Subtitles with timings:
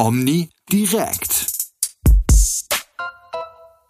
[0.00, 1.52] Omni direkt.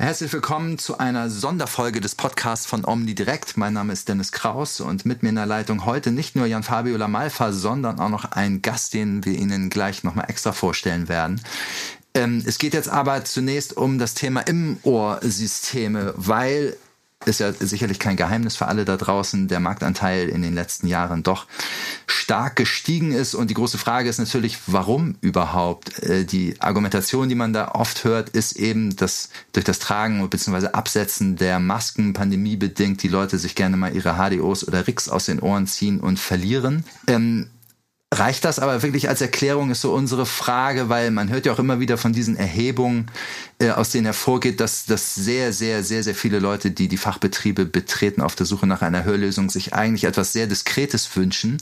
[0.01, 3.57] Herzlich willkommen zu einer Sonderfolge des Podcasts von Omni Direkt.
[3.57, 6.65] Mein Name ist Dennis Kraus und mit mir in der Leitung heute nicht nur Jan
[6.65, 11.41] Fabio Lamalfa, sondern auch noch ein Gast, den wir Ihnen gleich nochmal extra vorstellen werden.
[12.15, 16.77] Ähm, es geht jetzt aber zunächst um das Thema Im-Ohr-Systeme, weil
[17.27, 21.23] ist ja sicherlich kein Geheimnis für alle da draußen, der Marktanteil in den letzten Jahren
[21.23, 21.47] doch
[22.07, 23.35] stark gestiegen ist.
[23.35, 26.03] Und die große Frage ist natürlich, warum überhaupt?
[26.03, 30.69] Äh, die Argumentation, die man da oft hört, ist eben, dass durch das Tragen bzw.
[30.69, 35.41] Absetzen der Masken pandemiebedingt die Leute sich gerne mal ihre HDOs oder RICs aus den
[35.41, 36.85] Ohren ziehen und verlieren.
[37.07, 37.51] Ähm,
[38.13, 41.61] Reicht das aber wirklich als Erklärung, ist so unsere Frage, weil man hört ja auch
[41.61, 43.09] immer wieder von diesen Erhebungen,
[43.61, 47.67] äh, aus denen hervorgeht, dass, dass sehr, sehr, sehr, sehr viele Leute, die die Fachbetriebe
[47.67, 51.59] betreten auf der Suche nach einer Hörlösung, sich eigentlich etwas sehr Diskretes wünschen.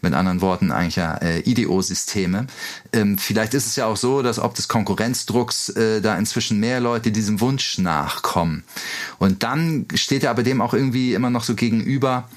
[0.00, 2.48] Mit anderen Worten eigentlich ja äh, IDO-Systeme.
[2.92, 6.80] Ähm, vielleicht ist es ja auch so, dass ob des Konkurrenzdrucks äh, da inzwischen mehr
[6.80, 8.64] Leute diesem Wunsch nachkommen.
[9.18, 12.28] Und dann steht ja aber dem auch irgendwie immer noch so gegenüber,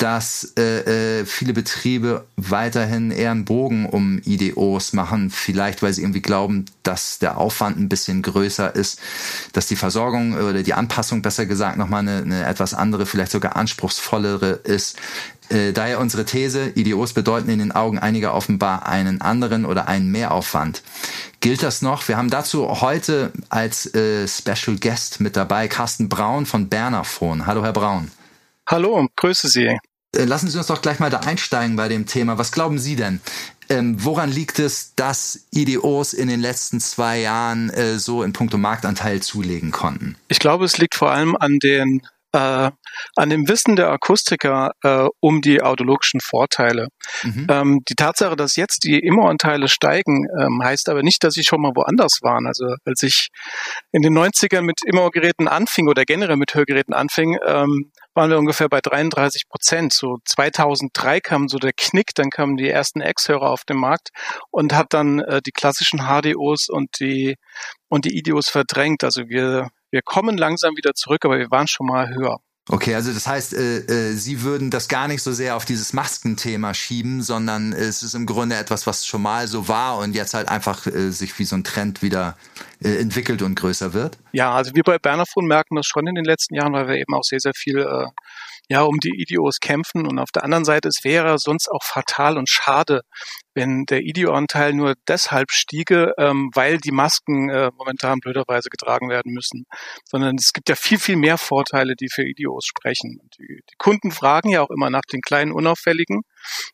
[0.00, 6.00] dass äh, äh, viele Betriebe weiterhin eher einen Bogen um IDOs machen, vielleicht weil sie
[6.00, 8.98] irgendwie glauben, dass der Aufwand ein bisschen größer ist,
[9.52, 13.56] dass die Versorgung oder die Anpassung besser gesagt nochmal eine, eine etwas andere, vielleicht sogar
[13.56, 14.96] anspruchsvollere ist.
[15.50, 20.10] Äh, daher unsere These, IDOs bedeuten in den Augen einiger offenbar einen anderen oder einen
[20.10, 20.82] Mehraufwand.
[21.40, 22.08] Gilt das noch?
[22.08, 27.44] Wir haben dazu heute als äh, Special Guest mit dabei Carsten Braun von Bernerphone.
[27.44, 28.10] Hallo, Herr Braun.
[28.66, 29.76] Hallo, grüße Sie.
[30.16, 32.38] Äh, lassen Sie uns doch gleich mal da einsteigen bei dem Thema.
[32.38, 33.20] Was glauben Sie denn?
[33.68, 38.58] Ähm, woran liegt es, dass IDOs in den letzten zwei Jahren äh, so in puncto
[38.58, 40.16] Marktanteil zulegen konnten?
[40.28, 42.02] Ich glaube, es liegt vor allem an den
[42.32, 42.70] äh,
[43.16, 46.88] an dem Wissen der Akustiker äh, um die audiologischen Vorteile.
[47.24, 47.46] Mhm.
[47.48, 51.60] Ähm, die Tatsache, dass jetzt die Immo-Anteile steigen, ähm, heißt aber nicht, dass sie schon
[51.60, 52.46] mal woanders waren.
[52.46, 53.28] Also als ich
[53.92, 58.68] in den 90ern mit Immo-Geräten anfing oder generell mit Hörgeräten anfing, ähm, waren wir ungefähr
[58.68, 59.92] bei 33 Prozent.
[59.92, 64.10] So 2003 kam so der Knick, dann kamen die ersten X-Hörer auf den Markt
[64.50, 67.36] und hat dann äh, die klassischen HDOs und die
[67.88, 69.04] und die IDOs verdrängt.
[69.04, 72.38] Also wir wir kommen langsam wieder zurück, aber wir waren schon mal höher.
[72.72, 75.92] Okay, also das heißt, äh, äh, Sie würden das gar nicht so sehr auf dieses
[75.92, 80.34] Maskenthema schieben, sondern es ist im Grunde etwas, was schon mal so war und jetzt
[80.34, 82.36] halt einfach äh, sich wie so ein Trend wieder
[82.80, 84.18] äh, entwickelt und größer wird?
[84.30, 87.12] Ja, also wir bei Bernerfon merken das schon in den letzten Jahren, weil wir eben
[87.12, 88.06] auch sehr, sehr viel äh,
[88.70, 90.06] ja, um die IDOs kämpfen.
[90.06, 93.00] Und auf der anderen Seite, es wäre sonst auch fatal und schade,
[93.52, 99.32] wenn der IDO-Anteil nur deshalb stiege, ähm, weil die Masken äh, momentan blöderweise getragen werden
[99.32, 99.64] müssen.
[100.04, 103.18] Sondern es gibt ja viel, viel mehr Vorteile, die für IDOs sprechen.
[103.36, 106.22] Die, die Kunden fragen ja auch immer nach den kleinen Unauffälligen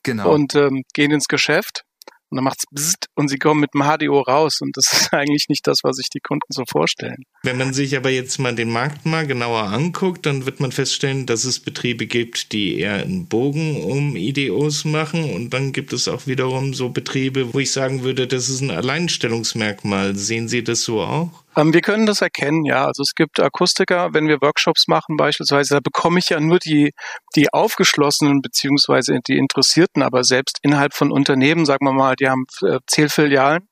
[0.02, 0.34] genau.
[0.34, 1.85] und ähm, gehen ins Geschäft.
[2.30, 4.58] Und dann macht's bzzzt und sie kommen mit dem HDO raus.
[4.60, 7.22] Und das ist eigentlich nicht das, was sich die Kunden so vorstellen.
[7.42, 11.26] Wenn man sich aber jetzt mal den Markt mal genauer anguckt, dann wird man feststellen,
[11.26, 15.32] dass es Betriebe gibt, die eher einen Bogen um IDOs machen.
[15.32, 18.70] Und dann gibt es auch wiederum so Betriebe, wo ich sagen würde, das ist ein
[18.70, 20.16] Alleinstellungsmerkmal.
[20.16, 21.45] Sehen Sie das so auch?
[21.56, 22.86] Ähm, wir können das erkennen, ja.
[22.86, 26.92] Also es gibt Akustiker, wenn wir Workshops machen beispielsweise, da bekomme ich ja nur die,
[27.34, 32.44] die aufgeschlossenen beziehungsweise die Interessierten, aber selbst innerhalb von Unternehmen, sagen wir mal, die haben
[32.62, 33.68] äh, zehn Filialen.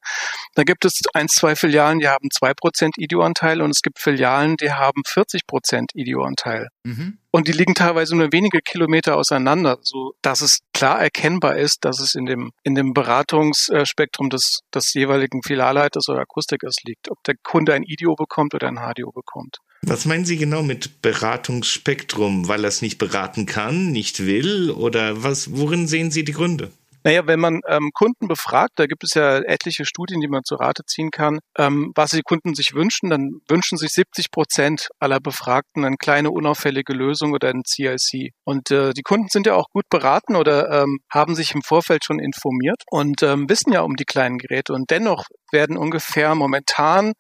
[0.55, 4.57] Da gibt es ein, zwei Filialen, die haben zwei Prozent IDO-Anteil und es gibt Filialen,
[4.57, 6.69] die haben 40 Prozent IDO-Anteil.
[6.85, 7.19] Mhm.
[7.35, 11.99] Und die liegen teilweise nur wenige Kilometer auseinander, so dass es klar erkennbar ist, dass
[11.99, 17.35] es in dem, in dem Beratungsspektrum des, des jeweiligen Filialleiters oder Akustikers liegt, ob der
[17.43, 19.57] Kunde ein IDIO bekommt oder ein HDO bekommt.
[19.83, 22.47] Was meinen Sie genau mit Beratungsspektrum?
[22.47, 24.71] Weil er es nicht beraten kann, nicht will?
[24.71, 26.71] Oder was, worin sehen Sie die Gründe?
[27.05, 30.55] Naja, wenn man ähm, Kunden befragt, da gibt es ja etliche Studien, die man zu
[30.55, 35.21] Rate ziehen kann, ähm, was die Kunden sich wünschen, dann wünschen sich 70 Prozent aller
[35.21, 38.33] Befragten eine kleine unauffällige Lösung oder ein CIC.
[38.45, 42.05] Und äh, die Kunden sind ja auch gut beraten oder ähm, haben sich im Vorfeld
[42.05, 44.73] schon informiert und ähm, wissen ja um die kleinen Geräte.
[44.73, 47.13] Und dennoch werden ungefähr momentan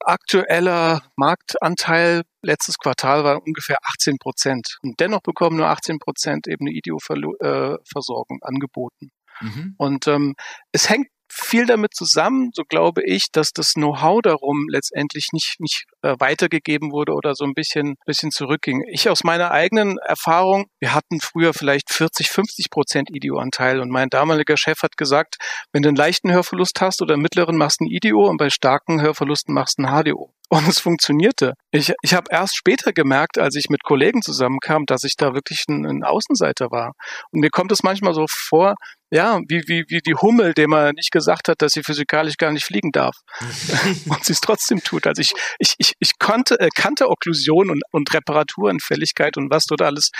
[0.00, 4.78] aktueller Marktanteil letztes Quartal war ungefähr 18 Prozent.
[4.82, 9.10] Und dennoch bekommen nur 18 Prozent eben eine IDEO-Versorgung angeboten.
[9.40, 9.74] Mhm.
[9.78, 10.34] Und ähm,
[10.72, 15.84] es hängt viel damit zusammen, so glaube ich, dass das Know-how darum letztendlich nicht, nicht
[16.02, 18.82] äh, weitergegeben wurde oder so ein bisschen, bisschen zurückging.
[18.90, 24.08] Ich aus meiner eigenen Erfahrung, wir hatten früher vielleicht 40, 50 Prozent IDEO-Anteil und mein
[24.08, 25.36] damaliger Chef hat gesagt,
[25.72, 28.50] wenn du einen leichten Hörverlust hast oder einen mittleren, machst du ein IDEO und bei
[28.50, 30.32] starken Hörverlusten machst du ein HDO.
[30.50, 31.52] Und es funktionierte.
[31.70, 35.64] Ich, ich habe erst später gemerkt, als ich mit Kollegen zusammenkam, dass ich da wirklich
[35.68, 36.92] ein, ein Außenseiter war.
[37.30, 38.74] Und mir kommt es manchmal so vor,
[39.10, 42.50] ja, wie, wie, wie die Hummel, dem er nicht gesagt hat, dass sie physikalisch gar
[42.50, 43.16] nicht fliegen darf.
[44.08, 45.06] und sie es trotzdem tut.
[45.06, 49.82] Also ich, ich, ich, ich konnte, äh, kannte Okklusion und, und Reparaturenfälligkeit und was dort
[49.82, 50.10] alles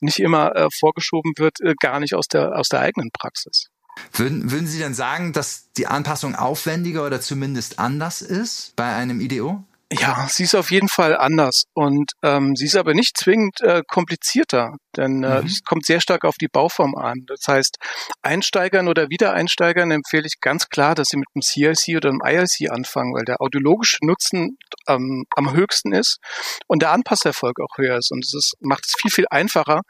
[0.00, 3.68] nicht immer äh, vorgeschoben wird, äh, gar nicht aus der, aus der eigenen Praxis.
[4.12, 9.20] Würden, würden Sie denn sagen, dass die Anpassung aufwendiger oder zumindest anders ist bei einem
[9.20, 9.64] IDO?
[9.90, 13.82] Ja, sie ist auf jeden Fall anders und ähm, sie ist aber nicht zwingend äh,
[13.88, 15.46] komplizierter, denn äh, mhm.
[15.46, 17.24] es kommt sehr stark auf die Bauform an.
[17.26, 17.78] Das heißt,
[18.20, 22.70] Einsteigern oder Wiedereinsteigern empfehle ich ganz klar, dass sie mit einem CIC oder einem ILC
[22.70, 24.58] anfangen, weil der audiologische Nutzen
[24.88, 26.18] ähm, am höchsten ist
[26.66, 29.80] und der Anpasserfolg auch höher ist und es macht es viel, viel einfacher,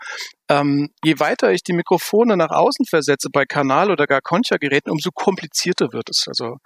[0.48, 5.10] ähm, je weiter ich die Mikrofone nach außen versetze bei Kanal- oder gar Concha-Geräten, umso
[5.10, 6.24] komplizierter wird es.
[6.26, 6.56] Also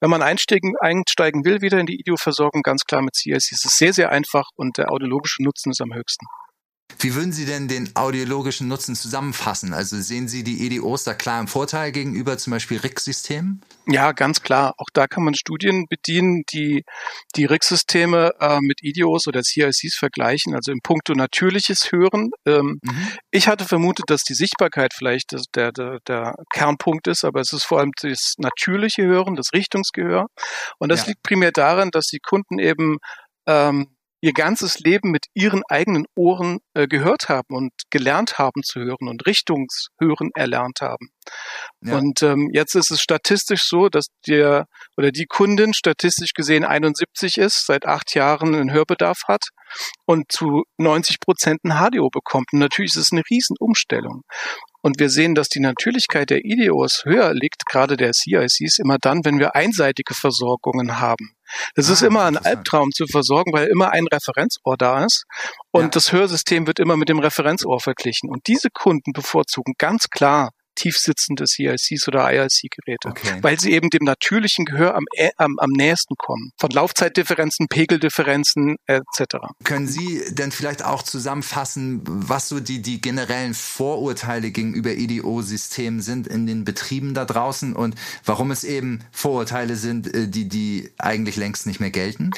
[0.00, 3.76] wenn man einsteigen, einsteigen will wieder in die Ideoversorgung, ganz klar mit CIC ist es
[3.76, 6.26] sehr, sehr einfach und der audiologische Nutzen ist am höchsten.
[6.98, 9.74] Wie würden Sie denn den audiologischen Nutzen zusammenfassen?
[9.74, 13.62] Also sehen Sie die EDOs da klar im Vorteil gegenüber zum Beispiel RIC-Systemen?
[13.86, 14.74] Ja, ganz klar.
[14.78, 16.84] Auch da kann man Studien bedienen, die
[17.34, 22.30] die RIC-Systeme äh, mit EDOs oder CICs vergleichen, also im Punkto natürliches Hören.
[22.46, 23.08] Ähm, mhm.
[23.30, 27.64] Ich hatte vermutet, dass die Sichtbarkeit vielleicht der, der, der Kernpunkt ist, aber es ist
[27.64, 30.26] vor allem das natürliche Hören, das Richtungsgehör.
[30.78, 31.08] Und das ja.
[31.08, 32.98] liegt primär darin, dass die Kunden eben
[33.46, 33.88] ähm,
[34.22, 39.08] ihr ganzes Leben mit ihren eigenen Ohren äh, gehört haben und gelernt haben zu hören
[39.08, 41.08] und Richtungshören erlernt haben.
[41.82, 41.96] Ja.
[41.98, 44.66] Und ähm, jetzt ist es statistisch so, dass der
[44.96, 49.48] oder die Kundin statistisch gesehen 71 ist, seit acht Jahren einen Hörbedarf hat
[50.06, 52.52] und zu 90 Prozent ein HDO bekommt.
[52.52, 54.22] Und natürlich ist es eine Riesenumstellung.
[54.82, 59.24] Und wir sehen, dass die Natürlichkeit der IDOs höher liegt, gerade der CICs, immer dann,
[59.24, 61.34] wenn wir einseitige Versorgungen haben.
[61.74, 65.24] Das ah, ist immer ein Albtraum zu versorgen, weil immer ein Referenzohr da ist.
[65.70, 65.88] Und ja.
[65.88, 68.30] das Hörsystem wird immer mit dem Referenzohr verglichen.
[68.30, 73.38] Und diese Kunden bevorzugen ganz klar tiefsitzende CICs oder ILC-Geräte, okay.
[73.42, 75.04] weil sie eben dem natürlichen Gehör am,
[75.36, 76.52] am, am nächsten kommen.
[76.58, 79.36] Von Laufzeitdifferenzen, Pegeldifferenzen etc.
[79.64, 86.26] Können Sie denn vielleicht auch zusammenfassen, was so die, die generellen Vorurteile gegenüber EDO-Systemen sind
[86.26, 87.94] in den Betrieben da draußen und
[88.24, 92.30] warum es eben Vorurteile sind, äh, die, die eigentlich längst nicht mehr gelten?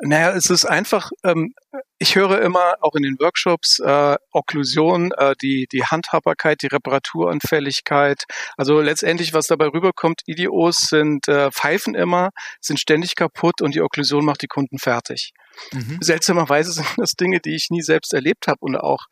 [0.00, 1.54] Naja, es ist einfach, ähm,
[1.98, 8.24] ich höre immer auch in den Workshops äh, Okklusion, äh, die, die Handhabbarkeit, die Reparaturanfälligkeit.
[8.56, 12.30] Also letztendlich, was dabei rüberkommt, IDOs sind äh, pfeifen immer,
[12.60, 15.32] sind ständig kaputt und die Okklusion macht die Kunden fertig.
[15.72, 15.98] Mhm.
[16.00, 19.06] Seltsamerweise sind das Dinge, die ich nie selbst erlebt habe und auch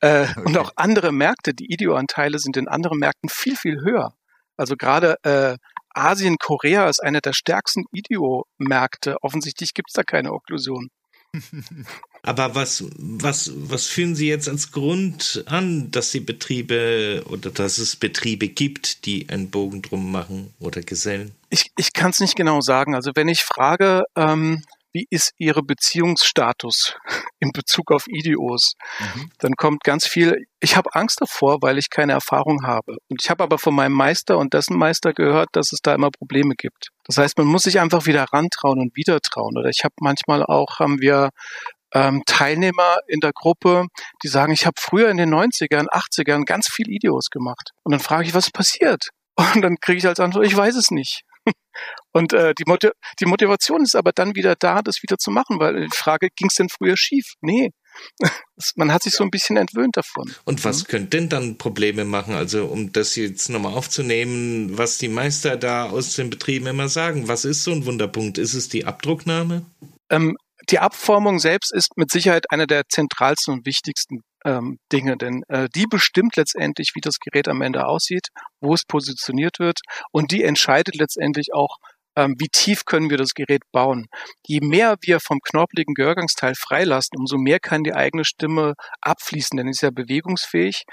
[0.00, 0.40] äh, okay.
[0.44, 4.14] und auch andere Märkte, die IDO-Anteile sind in anderen Märkten viel, viel höher.
[4.58, 5.56] Also gerade äh,
[5.96, 9.16] Asien, Korea ist einer der stärksten Idio-Märkte.
[9.22, 10.90] Offensichtlich gibt es da keine Okklusion.
[12.22, 17.78] Aber was, was, was führen Sie jetzt als Grund an, dass die Betriebe oder dass
[17.78, 21.32] es Betriebe gibt, die einen Bogen drum machen oder Gesellen?
[21.50, 22.94] Ich, ich kann es nicht genau sagen.
[22.94, 24.62] Also wenn ich frage, ähm,
[24.96, 26.96] wie ist Ihre Beziehungsstatus
[27.38, 28.76] in Bezug auf IDOs?
[28.98, 29.30] Mhm.
[29.40, 32.96] Dann kommt ganz viel, ich habe Angst davor, weil ich keine Erfahrung habe.
[33.10, 36.10] Und ich habe aber von meinem Meister und dessen Meister gehört, dass es da immer
[36.10, 36.88] Probleme gibt.
[37.04, 39.58] Das heißt, man muss sich einfach wieder rantrauen und wieder trauen.
[39.58, 41.28] Oder ich habe manchmal auch, haben wir
[41.92, 43.88] ähm, Teilnehmer in der Gruppe,
[44.22, 47.72] die sagen, ich habe früher in den 90ern, 80ern ganz viel Ideos gemacht.
[47.82, 49.10] Und dann frage ich, was passiert?
[49.54, 51.25] Und dann kriege ich als Antwort, ich weiß es nicht.
[52.12, 55.58] Und äh, die, Motiv die Motivation ist aber dann wieder da, das wieder zu machen,
[55.60, 57.34] weil die Frage, ging es denn früher schief?
[57.40, 57.72] Nee.
[58.74, 60.34] Man hat sich so ein bisschen entwöhnt davon.
[60.44, 60.86] Und was mhm.
[60.88, 62.34] könnte denn dann Probleme machen?
[62.34, 67.28] Also, um das jetzt nochmal aufzunehmen, was die Meister da aus den Betrieben immer sagen.
[67.28, 68.38] Was ist so ein Wunderpunkt?
[68.38, 69.66] Ist es die Abdrucknahme?
[70.10, 70.36] Ähm,
[70.70, 75.68] die Abformung selbst ist mit Sicherheit einer der zentralsten und wichtigsten ähm, Dinge, denn äh,
[75.74, 78.28] die bestimmt letztendlich, wie das Gerät am Ende aussieht,
[78.60, 79.80] wo es positioniert wird
[80.12, 81.76] und die entscheidet letztendlich auch,
[82.16, 84.06] ähm, wie tief können wir das Gerät bauen.
[84.46, 89.68] Je mehr wir vom knorpeligen Gehörgangsteil freilassen, umso mehr kann die eigene Stimme abfließen, denn
[89.68, 90.84] ist ja bewegungsfähig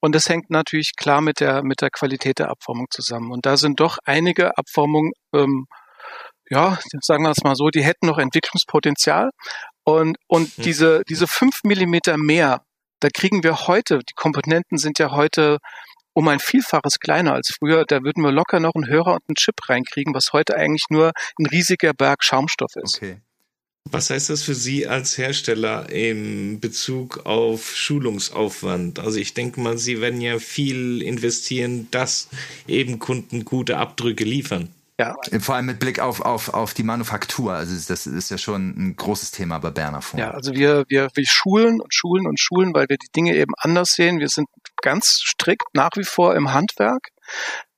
[0.00, 3.30] und das hängt natürlich klar mit der mit der Qualität der Abformung zusammen.
[3.30, 5.66] Und da sind doch einige Abformungen ähm,
[6.50, 9.30] ja, sagen wir es mal so, die hätten noch Entwicklungspotenzial.
[9.84, 10.64] Und, und hm.
[10.64, 12.62] diese, diese fünf Millimeter mehr,
[13.00, 15.58] da kriegen wir heute, die Komponenten sind ja heute
[16.12, 17.84] um ein Vielfaches kleiner als früher.
[17.86, 21.12] Da würden wir locker noch einen Hörer und einen Chip reinkriegen, was heute eigentlich nur
[21.38, 22.96] ein riesiger Berg Schaumstoff ist.
[22.96, 23.20] Okay.
[23.84, 28.98] Was heißt das für Sie als Hersteller im Bezug auf Schulungsaufwand?
[28.98, 32.28] Also ich denke mal, Sie werden ja viel investieren, dass
[32.68, 34.68] eben Kunden gute Abdrücke liefern.
[35.00, 35.16] Ja.
[35.40, 37.54] Vor allem mit Blick auf, auf, auf die Manufaktur.
[37.54, 40.20] Also das ist ja schon ein großes Thema bei Berner Funk.
[40.20, 43.54] Ja, also wir, wir, wir schulen und schulen und schulen, weil wir die Dinge eben
[43.56, 44.20] anders sehen.
[44.20, 44.46] Wir sind
[44.82, 47.08] ganz strikt nach wie vor im Handwerk.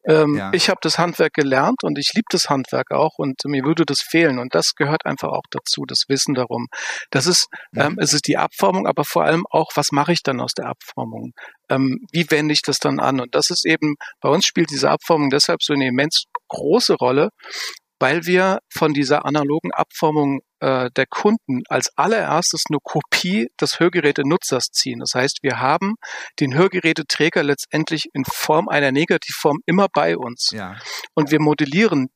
[0.05, 0.51] Ähm, ja.
[0.53, 4.01] Ich habe das Handwerk gelernt und ich liebe das Handwerk auch und mir würde das
[4.01, 6.67] fehlen und das gehört einfach auch dazu, das Wissen darum.
[7.11, 7.81] Das ist, mhm.
[7.81, 10.67] ähm, es ist die Abformung, aber vor allem auch, was mache ich dann aus der
[10.67, 11.33] Abformung?
[11.69, 13.21] Ähm, wie wende ich das dann an?
[13.21, 17.31] Und das ist eben, bei uns spielt diese Abformung deshalb so eine immens große Rolle,
[17.99, 24.67] weil wir von dieser analogen Abformung äh, der Kunden als allererstes eine Kopie des Hörgerätenutzers
[24.73, 25.01] ziehen.
[25.01, 25.97] Das heißt, wir haben
[26.39, 30.51] den Hörgeräteträger letztendlich in Form einer Negativform immer bei uns.
[30.53, 30.77] Ja.
[31.15, 32.11] Und wir modellieren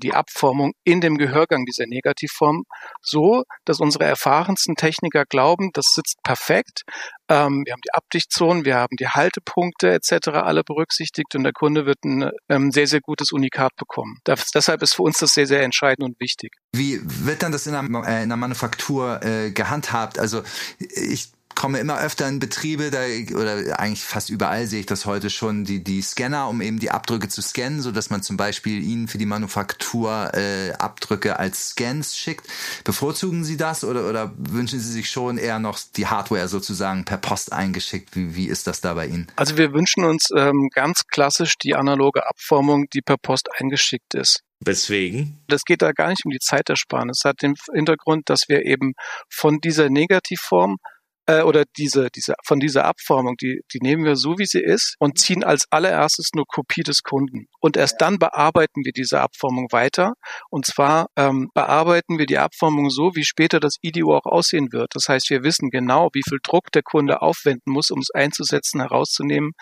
[0.00, 2.64] die Abformung in dem Gehörgang dieser Negativform
[3.00, 6.82] so, dass unsere erfahrensten Techniker glauben, das sitzt perfekt.
[7.28, 10.28] Ähm, wir haben die Abdichtzonen, wir haben die Haltepunkte etc.
[10.28, 14.18] alle berücksichtigt und der Kunde wird ein ähm, sehr, sehr gutes Unikat bekommen.
[14.24, 16.52] Das, deshalb ist für uns das sehr, sehr entscheidend und wichtig.
[16.74, 20.18] Wie wird dann das in der, äh, in der Manufaktur äh, gehandhabt?
[20.18, 20.42] Also
[20.78, 23.02] ich komme immer öfter in Betriebe, da,
[23.36, 26.90] oder eigentlich fast überall sehe ich das heute schon, die, die Scanner, um eben die
[26.90, 31.68] Abdrücke zu scannen, so dass man zum Beispiel ihnen für die Manufaktur äh, Abdrücke als
[31.68, 32.48] Scans schickt.
[32.82, 37.18] Bevorzugen Sie das oder, oder wünschen Sie sich schon eher noch die Hardware sozusagen per
[37.18, 38.16] Post eingeschickt?
[38.16, 39.30] Wie, wie ist das da bei Ihnen?
[39.36, 44.40] Also wir wünschen uns ähm, ganz klassisch die analoge Abformung, die per Post eingeschickt ist.
[44.58, 45.44] Weswegen?
[45.46, 47.20] Das geht da gar nicht um die Zeitersparnis.
[47.20, 48.94] Es hat den Hintergrund, dass wir eben
[49.28, 50.78] von dieser Negativform
[51.26, 54.96] äh, oder diese, diese, von dieser Abformung, die, die nehmen wir so, wie sie ist
[54.98, 57.46] und ziehen als allererstes nur Kopie des Kunden.
[57.60, 60.14] Und erst dann bearbeiten wir diese Abformung weiter.
[60.50, 64.90] Und zwar ähm, bearbeiten wir die Abformung so, wie später das IDO auch aussehen wird.
[64.94, 68.80] Das heißt, wir wissen genau, wie viel Druck der Kunde aufwenden muss, um es einzusetzen,
[68.80, 69.52] herauszunehmen.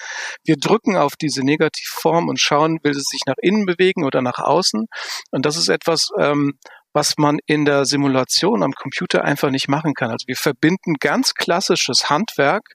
[0.45, 4.39] Wir drücken auf diese Negativform und schauen, will es sich nach innen bewegen oder nach
[4.39, 4.87] außen.
[5.31, 6.55] Und das ist etwas, ähm,
[6.93, 10.11] was man in der Simulation am Computer einfach nicht machen kann.
[10.11, 12.75] Also wir verbinden ganz klassisches Handwerk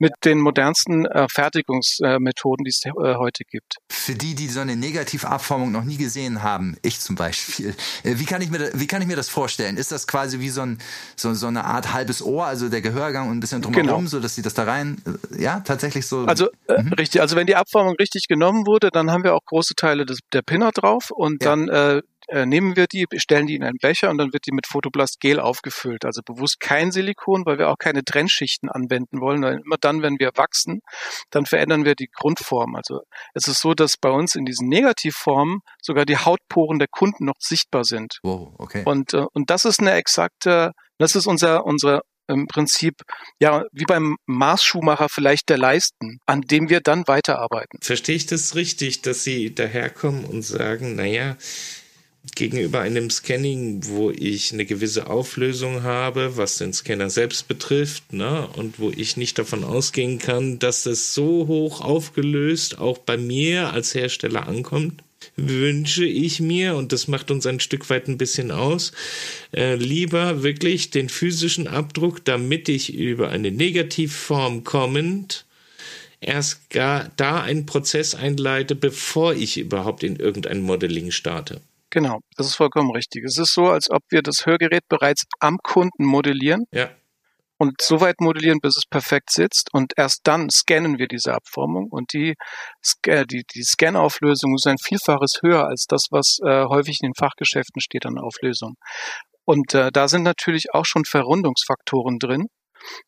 [0.00, 3.76] mit den modernsten äh, Fertigungsmethoden, die es äh, heute gibt.
[3.90, 8.24] Für die, die so eine Negativabformung noch nie gesehen haben, ich zum Beispiel, äh, wie,
[8.24, 9.76] kann ich mir, wie kann ich mir das vorstellen?
[9.76, 10.78] Ist das quasi wie so, ein,
[11.16, 14.08] so, so eine Art halbes Ohr, also der Gehörgang und ein bisschen drumherum, genau.
[14.08, 15.02] so dass sie das da rein,
[15.36, 16.24] äh, ja, tatsächlich so.
[16.24, 16.94] Also äh, mhm.
[16.94, 20.20] richtig, also wenn die Abformung richtig genommen wurde, dann haben wir auch große Teile des,
[20.32, 21.50] der Pinner drauf und ja.
[21.50, 24.66] dann äh, nehmen wir die, stellen die in einen Becher und dann wird die mit
[24.66, 26.04] Photoblast Gel aufgefüllt.
[26.04, 29.42] Also bewusst kein Silikon, weil wir auch keine Trennschichten anwenden wollen.
[29.42, 30.80] Weil immer dann, wenn wir wachsen,
[31.30, 32.76] dann verändern wir die Grundform.
[32.76, 33.00] Also
[33.34, 37.40] es ist so, dass bei uns in diesen Negativformen sogar die Hautporen der Kunden noch
[37.40, 38.18] sichtbar sind.
[38.22, 38.82] Wow, okay.
[38.84, 42.94] Und, äh, und das ist eine exakte, das ist unser, unsere im Prinzip
[43.40, 47.80] ja wie beim Maßschuhmacher vielleicht der Leisten, an dem wir dann weiterarbeiten.
[47.82, 51.36] Verstehe ich das richtig, dass Sie daherkommen und sagen, naja,
[52.36, 58.48] gegenüber einem Scanning, wo ich eine gewisse Auflösung habe, was den Scanner selbst betrifft, ne,
[58.54, 63.72] und wo ich nicht davon ausgehen kann, dass das so hoch aufgelöst auch bei mir
[63.72, 65.02] als Hersteller ankommt,
[65.36, 68.92] wünsche ich mir, und das macht uns ein Stück weit ein bisschen aus,
[69.54, 75.44] äh, lieber wirklich den physischen Abdruck, damit ich über eine Negativform kommend
[76.20, 81.60] erst gar da einen Prozess einleite, bevor ich überhaupt in irgendein Modeling starte.
[81.90, 83.24] Genau, das ist vollkommen richtig.
[83.24, 86.64] Es ist so, als ob wir das Hörgerät bereits am Kunden modellieren.
[86.72, 86.90] Ja.
[87.58, 89.68] Und so weit modellieren, bis es perfekt sitzt.
[89.74, 91.88] Und erst dann scannen wir diese Abformung.
[91.90, 92.34] Und die,
[93.04, 97.82] die, die Scanauflösung ist ein Vielfaches höher als das, was äh, häufig in den Fachgeschäften
[97.82, 98.76] steht an Auflösung.
[99.44, 102.46] Und äh, da sind natürlich auch schon Verrundungsfaktoren drin.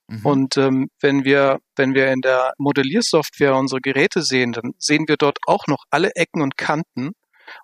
[0.08, 0.26] Mhm.
[0.26, 5.16] Und ähm, wenn wir, wenn wir in der Modelliersoftware unsere Geräte sehen, dann sehen wir
[5.16, 7.12] dort auch noch alle Ecken und Kanten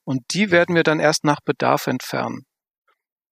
[0.05, 2.45] und die werden wir dann erst nach Bedarf entfernen.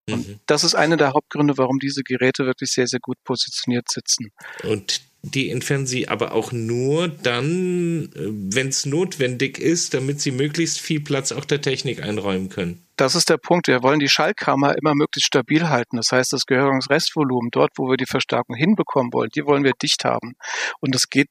[0.08, 0.40] Und mhm.
[0.46, 4.30] das ist einer der Hauptgründe, warum diese Geräte wirklich sehr, sehr gut positioniert sitzen.
[4.62, 10.30] Und die entfernen Sie aber auch nur dann, äh, wenn es notwendig ist, damit Sie
[10.30, 12.86] möglichst viel Platz auch der Technik einräumen können.
[12.96, 13.66] Das ist der Punkt.
[13.66, 15.96] Wir wollen die Schallkammer immer möglichst stabil halten.
[15.96, 20.04] Das heißt, das Gehörungsrestvolumen, dort, wo wir die Verstärkung hinbekommen wollen, die wollen wir dicht
[20.04, 20.34] haben.
[20.80, 21.28] Und das geht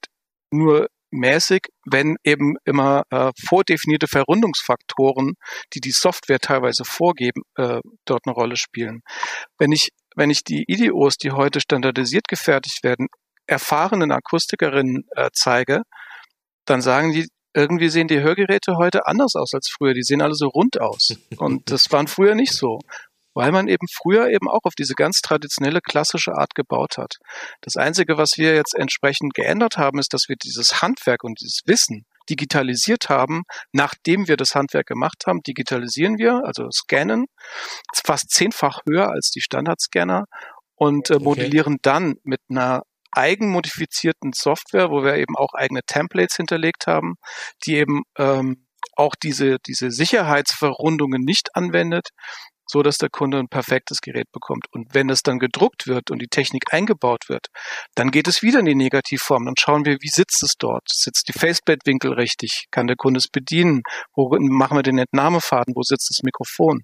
[0.52, 5.34] nur mäßig, wenn eben immer äh, vordefinierte Verrundungsfaktoren,
[5.74, 9.02] die die Software teilweise vorgeben, äh, dort eine Rolle spielen.
[9.58, 13.08] Wenn ich wenn ich die IDOs, die heute standardisiert gefertigt werden,
[13.48, 15.84] erfahrenen Akustikerinnen äh, zeige,
[16.66, 19.94] dann sagen die, irgendwie sehen die Hörgeräte heute anders aus als früher.
[19.94, 21.18] Die sehen alle so rund aus.
[21.38, 22.80] Und das waren früher nicht so.
[23.36, 27.18] Weil man eben früher eben auch auf diese ganz traditionelle klassische Art gebaut hat.
[27.62, 31.62] Das Einzige, was wir jetzt entsprechend geändert haben, ist, dass wir dieses Handwerk und dieses
[31.66, 37.26] Wissen digitalisiert haben, nachdem wir das Handwerk gemacht haben, digitalisieren wir, also scannen,
[37.94, 40.26] fast zehnfach höher als die Standardscanner
[40.76, 41.82] und äh, modellieren okay.
[41.84, 47.16] dann mit einer eigenmodifizierten Software, wo wir eben auch eigene Templates hinterlegt haben,
[47.66, 48.66] die eben ähm,
[48.96, 52.10] auch diese, diese Sicherheitsverrundungen nicht anwendet,
[52.68, 54.66] so dass der Kunde ein perfektes Gerät bekommt.
[54.72, 57.48] Und wenn es dann gedruckt wird und die Technik eingebaut wird,
[57.96, 59.46] dann geht es wieder in die Negativform.
[59.46, 60.84] Dann schauen wir, wie sitzt es dort?
[60.90, 62.66] Sitzt die Faceplate-Winkel richtig?
[62.72, 63.84] Kann der Kunde es bedienen?
[64.16, 65.76] Wo machen wir den Entnahmefaden?
[65.76, 66.84] Wo sitzt das Mikrofon?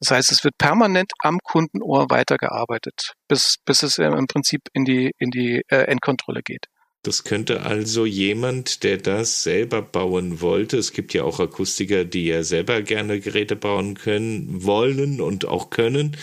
[0.00, 5.12] Das heißt, es wird permanent am Kundenohr weitergearbeitet, bis, bis es im Prinzip in die,
[5.18, 6.66] in die äh, Endkontrolle geht.
[7.04, 12.26] Das könnte also jemand, der das selber bauen wollte, es gibt ja auch Akustiker, die
[12.26, 16.16] ja selber gerne Geräte bauen können, wollen und auch können,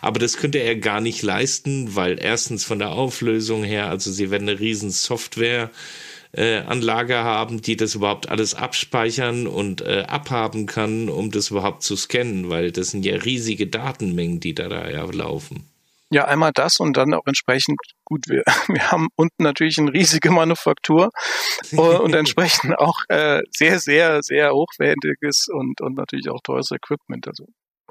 [0.00, 4.30] aber das könnte er gar nicht leisten, weil erstens von der Auflösung her, also sie
[4.30, 5.70] werden eine riesen Software
[6.32, 11.82] äh, Anlage haben, die das überhaupt alles abspeichern und äh, abhaben kann, um das überhaupt
[11.82, 15.66] zu scannen, weil das sind ja riesige Datenmengen, die da, da ja laufen.
[16.12, 20.30] Ja, einmal das und dann auch entsprechend, gut, wir, wir haben unten natürlich eine riesige
[20.30, 21.10] Manufaktur
[21.72, 27.26] und entsprechend auch äh, sehr, sehr, sehr hochwertiges und, und natürlich auch teures Equipment.
[27.26, 27.46] Also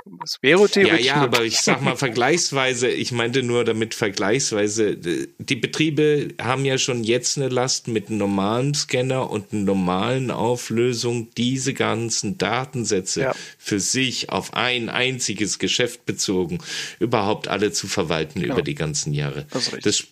[0.05, 1.05] das wäre theoretisch.
[1.05, 6.65] Ja, ja, aber ich sag mal vergleichsweise, ich meinte nur damit vergleichsweise, die Betriebe haben
[6.65, 12.37] ja schon jetzt eine Last mit einem normalen Scanner und einer normalen Auflösung, diese ganzen
[12.37, 13.35] Datensätze ja.
[13.57, 16.59] für sich auf ein einziges Geschäft bezogen,
[16.99, 18.53] überhaupt alle zu verwalten genau.
[18.55, 19.45] über die ganzen Jahre.
[19.51, 20.03] Das, das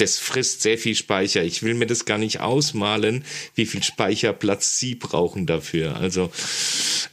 [0.00, 1.42] das frisst sehr viel Speicher.
[1.42, 5.96] Ich will mir das gar nicht ausmalen, wie viel Speicherplatz Sie brauchen dafür.
[5.96, 6.30] Also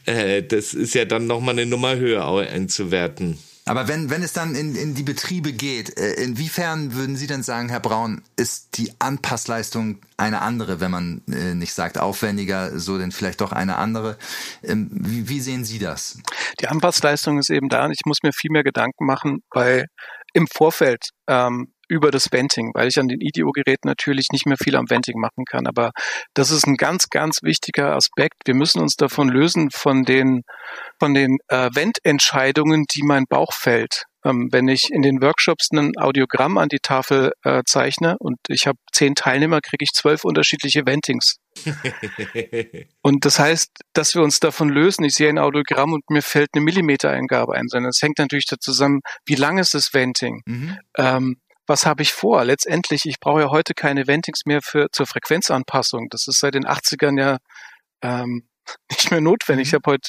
[0.06, 3.38] äh, das ist ja dann nochmal eine Nummer höher einzuwerten.
[3.68, 7.42] Aber wenn, wenn es dann in, in die Betriebe geht, äh, inwiefern würden Sie denn
[7.42, 12.96] sagen, Herr Braun, ist die Anpassleistung eine andere, wenn man äh, nicht sagt aufwendiger, so
[12.96, 14.16] denn vielleicht doch eine andere?
[14.62, 16.18] Ähm, wie, wie sehen Sie das?
[16.60, 19.84] Die Anpassleistung ist eben da und ich muss mir viel mehr Gedanken machen, weil
[20.32, 24.76] im Vorfeld ähm, über das Venting, weil ich an den IDEO-Geräten natürlich nicht mehr viel
[24.76, 25.66] am Venting machen kann.
[25.66, 25.92] Aber
[26.34, 28.36] das ist ein ganz, ganz wichtiger Aspekt.
[28.44, 30.42] Wir müssen uns davon lösen von den,
[30.98, 34.04] von den äh, Vent-Entscheidungen, die mein Bauch fällt.
[34.24, 38.66] Ähm, wenn ich in den Workshops ein Audiogramm an die Tafel äh, zeichne und ich
[38.66, 41.36] habe zehn Teilnehmer, kriege ich zwölf unterschiedliche Ventings.
[43.02, 45.04] und das heißt, dass wir uns davon lösen.
[45.04, 48.56] Ich sehe ein Audiogramm und mir fällt eine Millimetereingabe ein, sondern es hängt natürlich da
[48.58, 50.42] zusammen, wie lang ist das Venting?
[50.46, 50.78] Mhm.
[50.96, 51.36] Ähm,
[51.68, 52.44] was habe ich vor?
[52.44, 56.08] Letztendlich, ich brauche ja heute keine Ventings mehr für zur Frequenzanpassung.
[56.10, 57.38] Das ist seit den 80ern ja
[58.02, 58.48] ähm,
[58.90, 59.66] nicht mehr notwendig.
[59.66, 59.68] Mhm.
[59.68, 60.08] Ich habe heute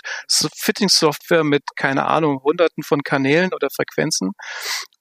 [0.55, 4.31] Fitting-Software mit, keine Ahnung, hunderten von Kanälen oder Frequenzen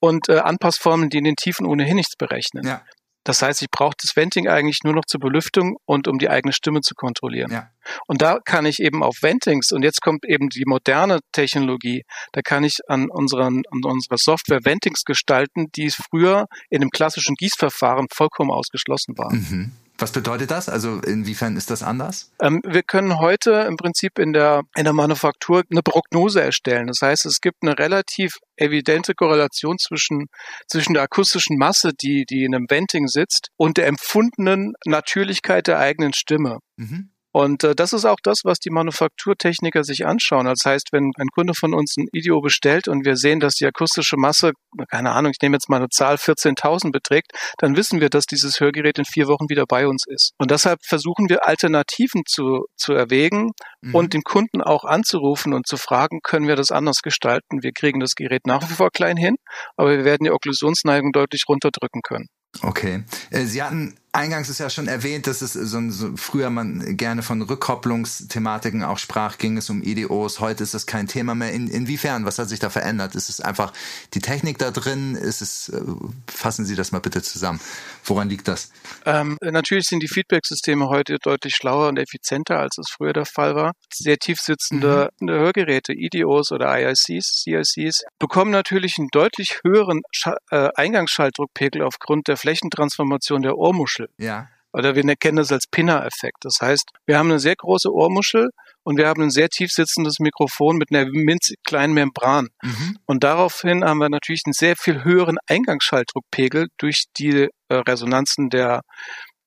[0.01, 2.67] und äh, Anpassformeln, die in den Tiefen ohnehin nichts berechnen.
[2.67, 2.83] Ja.
[3.29, 6.55] Das heißt, ich brauche das Venting eigentlich nur noch zur Belüftung und um die eigene
[6.55, 7.53] Stimme zu kontrollieren.
[7.53, 7.69] Ja.
[8.07, 12.41] Und da kann ich eben auf Ventings, und jetzt kommt eben die moderne Technologie, da
[12.41, 18.07] kann ich an, unseren, an unserer Software Ventings gestalten, die früher in dem klassischen Gießverfahren
[18.11, 19.37] vollkommen ausgeschlossen waren.
[19.37, 19.73] Mhm.
[19.99, 20.69] Was bedeutet das?
[20.69, 22.33] Also inwiefern ist das anders?
[22.41, 26.87] Ähm, wir können heute im Prinzip in der, in der Manufaktur eine Prognose erstellen.
[26.87, 30.27] Das heißt, es gibt eine relativ evidente Korrelation zwischen,
[30.69, 35.81] zwischen der akustischen Masse, die, die in einem Venting sitzt, und der empfundenen Natürlichkeit der
[35.81, 36.59] eigenen Stimme.
[36.77, 37.11] Mhm.
[37.39, 40.47] Und äh, das ist auch das, was die Manufakturtechniker sich anschauen.
[40.47, 43.65] Das heißt, wenn ein Kunde von uns ein IDEO bestellt und wir sehen, dass die
[43.65, 44.51] akustische Masse,
[44.91, 48.59] keine Ahnung, ich nehme jetzt mal eine Zahl 14.000 beträgt, dann wissen wir, dass dieses
[48.59, 50.33] Hörgerät in vier Wochen wieder bei uns ist.
[50.39, 53.95] Und deshalb versuchen wir Alternativen zu, zu erwägen mhm.
[53.95, 57.63] und den Kunden auch anzurufen und zu fragen, können wir das anders gestalten?
[57.63, 59.37] Wir kriegen das Gerät nach wie vor klein hin,
[59.77, 62.27] aber wir werden die Okklusionsneigung deutlich runterdrücken können.
[62.63, 63.05] Okay.
[63.31, 67.23] Äh, Sie hatten eingangs ist ja schon erwähnt, dass es so, so früher man gerne
[67.23, 70.41] von Rückkopplungsthematiken auch sprach, ging es um IDOs.
[70.41, 71.53] Heute ist das kein Thema mehr.
[71.53, 72.25] In, inwiefern?
[72.25, 73.15] Was hat sich da verändert?
[73.15, 73.73] Ist es einfach
[74.15, 75.15] die Technik da drin?
[75.15, 75.81] Ist es, äh,
[76.27, 77.61] fassen Sie das mal bitte zusammen.
[78.05, 78.71] Woran liegt das?
[79.05, 83.55] Ähm, natürlich sind die Feedback-Systeme heute deutlich schlauer und effizienter, als es früher der Fall
[83.55, 83.73] war.
[83.93, 85.31] Sehr tief sitzende mhm.
[85.31, 92.37] Hörgeräte, IDOs oder IICs, CICs, bekommen natürlich einen deutlich höheren Sch äh, Eingangsschalldruckpegel aufgrund der
[92.37, 93.98] Flächentransformation der Ohrmuschel.
[94.19, 94.49] Ja.
[94.73, 96.39] Oder wir kennen das als Pinner-Effekt.
[96.43, 98.51] Das heißt, wir haben eine sehr große Ohrmuschel
[98.83, 102.49] und wir haben ein sehr tief sitzendes Mikrofon mit einer winzig kleinen Membran.
[102.63, 102.99] Mhm.
[103.07, 108.83] Und daraufhin haben wir natürlich einen sehr viel höheren Eingangsschalldruckpegel durch die äh, Resonanzen der,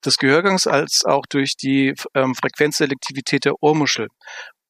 [0.04, 4.08] des Gehörgangs als auch durch die ähm, Frequenzselektivität der Ohrmuschel.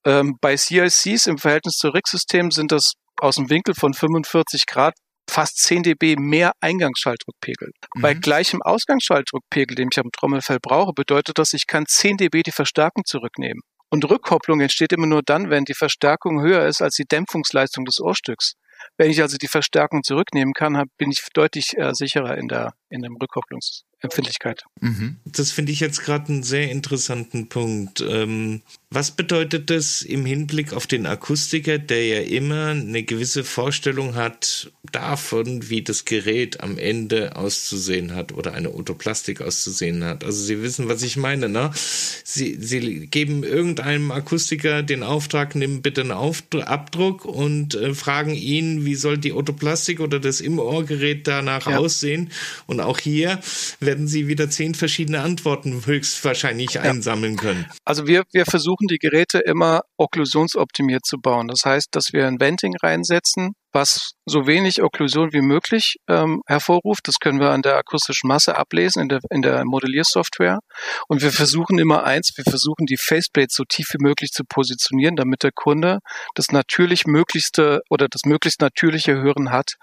[0.05, 4.95] Ähm, bei CICs im Verhältnis zu RIG-Systemen sind das aus dem Winkel von 45 Grad
[5.31, 7.71] fast 10 dB mehr Eingangsschalldruckpegel.
[7.95, 8.01] Mhm.
[8.01, 12.51] Bei gleichem Ausgangsschalldruckpegel, den ich am Trommelfell brauche, bedeutet das, ich kann 10 dB die
[12.51, 13.61] Verstärkung zurücknehmen.
[13.89, 17.99] Und Rückkopplung entsteht immer nur dann, wenn die Verstärkung höher ist als die Dämpfungsleistung des
[17.99, 18.53] Ohrstücks.
[18.97, 23.01] Wenn ich also die Verstärkung zurücknehmen kann, bin ich deutlich äh, sicherer in der in
[23.01, 24.63] dem Rückkopplungsempfindlichkeit.
[24.81, 25.17] Mhm.
[25.25, 28.03] Das finde ich jetzt gerade einen sehr interessanten Punkt.
[28.07, 34.15] Ähm, was bedeutet das im Hinblick auf den Akustiker, der ja immer eine gewisse Vorstellung
[34.15, 40.25] hat davon, wie das Gerät am Ende auszusehen hat oder eine Otoplastik auszusehen hat?
[40.25, 41.71] Also Sie wissen, was ich meine, ne?
[41.73, 48.33] Sie, Sie geben irgendeinem Akustiker den Auftrag, nimm bitte einen Aufdruck, Abdruck und äh, fragen
[48.33, 51.77] ihn, wie soll die Otoplastik oder das Im-Ohr-Gerät danach ja.
[51.77, 52.29] aussehen?
[52.67, 53.39] Und auch hier
[53.79, 56.81] werden Sie wieder zehn verschiedene Antworten höchstwahrscheinlich ja.
[56.81, 57.65] einsammeln können.
[57.85, 61.47] Also wir, wir versuchen die Geräte immer okklusionsoptimiert zu bauen.
[61.47, 67.07] Das heißt, dass wir ein Venting reinsetzen, was so wenig Okklusion wie möglich ähm, hervorruft.
[67.07, 70.59] Das können wir an der akustischen Masse ablesen in der, in der Modelliersoftware.
[71.07, 75.15] Und wir versuchen immer eins, wir versuchen die Faceplate so tief wie möglich zu positionieren,
[75.15, 75.99] damit der Kunde
[76.35, 79.75] das natürlich möglichste oder das möglichst natürliche Hören hat.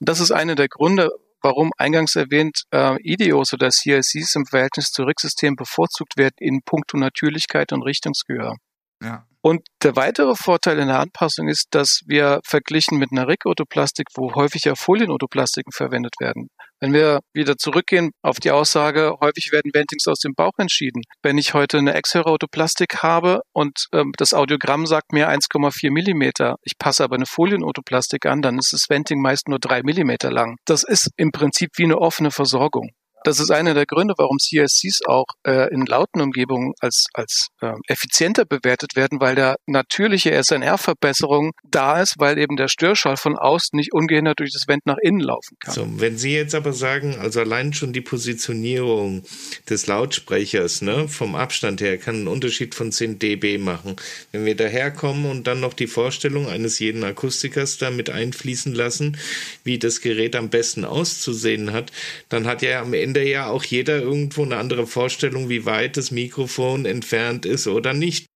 [0.00, 1.10] Und das ist einer der Gründe,
[1.46, 6.98] warum eingangs erwähnt äh, IDEOs oder CICs im Verhältnis zu RIC-System bevorzugt werden in puncto
[6.98, 8.56] Natürlichkeit und Richtungsgehör.
[9.00, 9.24] Ja.
[9.46, 14.34] Und der weitere Vorteil in der Anpassung ist, dass wir verglichen mit einer RIC-Otoplastik, wo
[14.34, 16.48] häufig ja Folienotoplastiken verwendet werden.
[16.80, 21.02] Wenn wir wieder zurückgehen auf die Aussage, häufig werden Ventings aus dem Bauch entschieden.
[21.22, 26.76] Wenn ich heute eine Exhörer-Otoplastik habe und ähm, das Audiogramm sagt mir 1,4 Millimeter, ich
[26.76, 30.56] passe aber eine Folienotoplastik an, dann ist das Venting meist nur drei Millimeter lang.
[30.64, 32.90] Das ist im Prinzip wie eine offene Versorgung.
[33.26, 37.72] Das ist einer der Gründe, warum CSCs auch äh, in lauten Umgebungen als, als äh,
[37.88, 43.76] effizienter bewertet werden, weil da natürliche SNR-Verbesserung da ist, weil eben der Störschall von außen
[43.76, 45.74] nicht ungehindert durch das Vent nach innen laufen kann.
[45.74, 49.24] So, wenn Sie jetzt aber sagen, also allein schon die Positionierung
[49.68, 53.96] des Lautsprechers ne, vom Abstand her kann einen Unterschied von 10 dB machen.
[54.30, 59.16] Wenn wir daherkommen und dann noch die Vorstellung eines jeden Akustikers da mit einfließen lassen,
[59.64, 61.90] wie das Gerät am besten auszusehen hat,
[62.28, 65.96] dann hat ja am Ende Ende ja auch jeder irgendwo eine andere Vorstellung, wie weit
[65.96, 68.26] das Mikrofon entfernt ist oder nicht.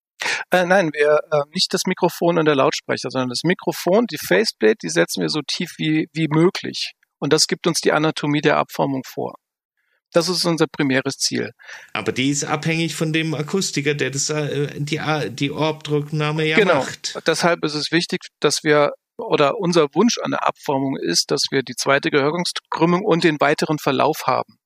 [0.51, 4.77] Äh, nein, wir äh, nicht das Mikrofon und der Lautsprecher, sondern das Mikrofon, die Faceplate,
[4.83, 6.93] die setzen wir so tief wie, wie möglich.
[7.19, 9.35] Und das gibt uns die Anatomie der Abformung vor.
[10.13, 11.51] Das ist unser primäres Ziel.
[11.93, 16.77] Aber die ist abhängig von dem Akustiker, der das, äh, die, die Orbdrucknahme ja genau.
[16.77, 17.21] macht.
[17.27, 21.63] Deshalb ist es wichtig, dass wir oder unser Wunsch an der Abformung ist, dass wir
[21.63, 24.60] die zweite Gehörungskrümmung und den weiteren Verlauf haben.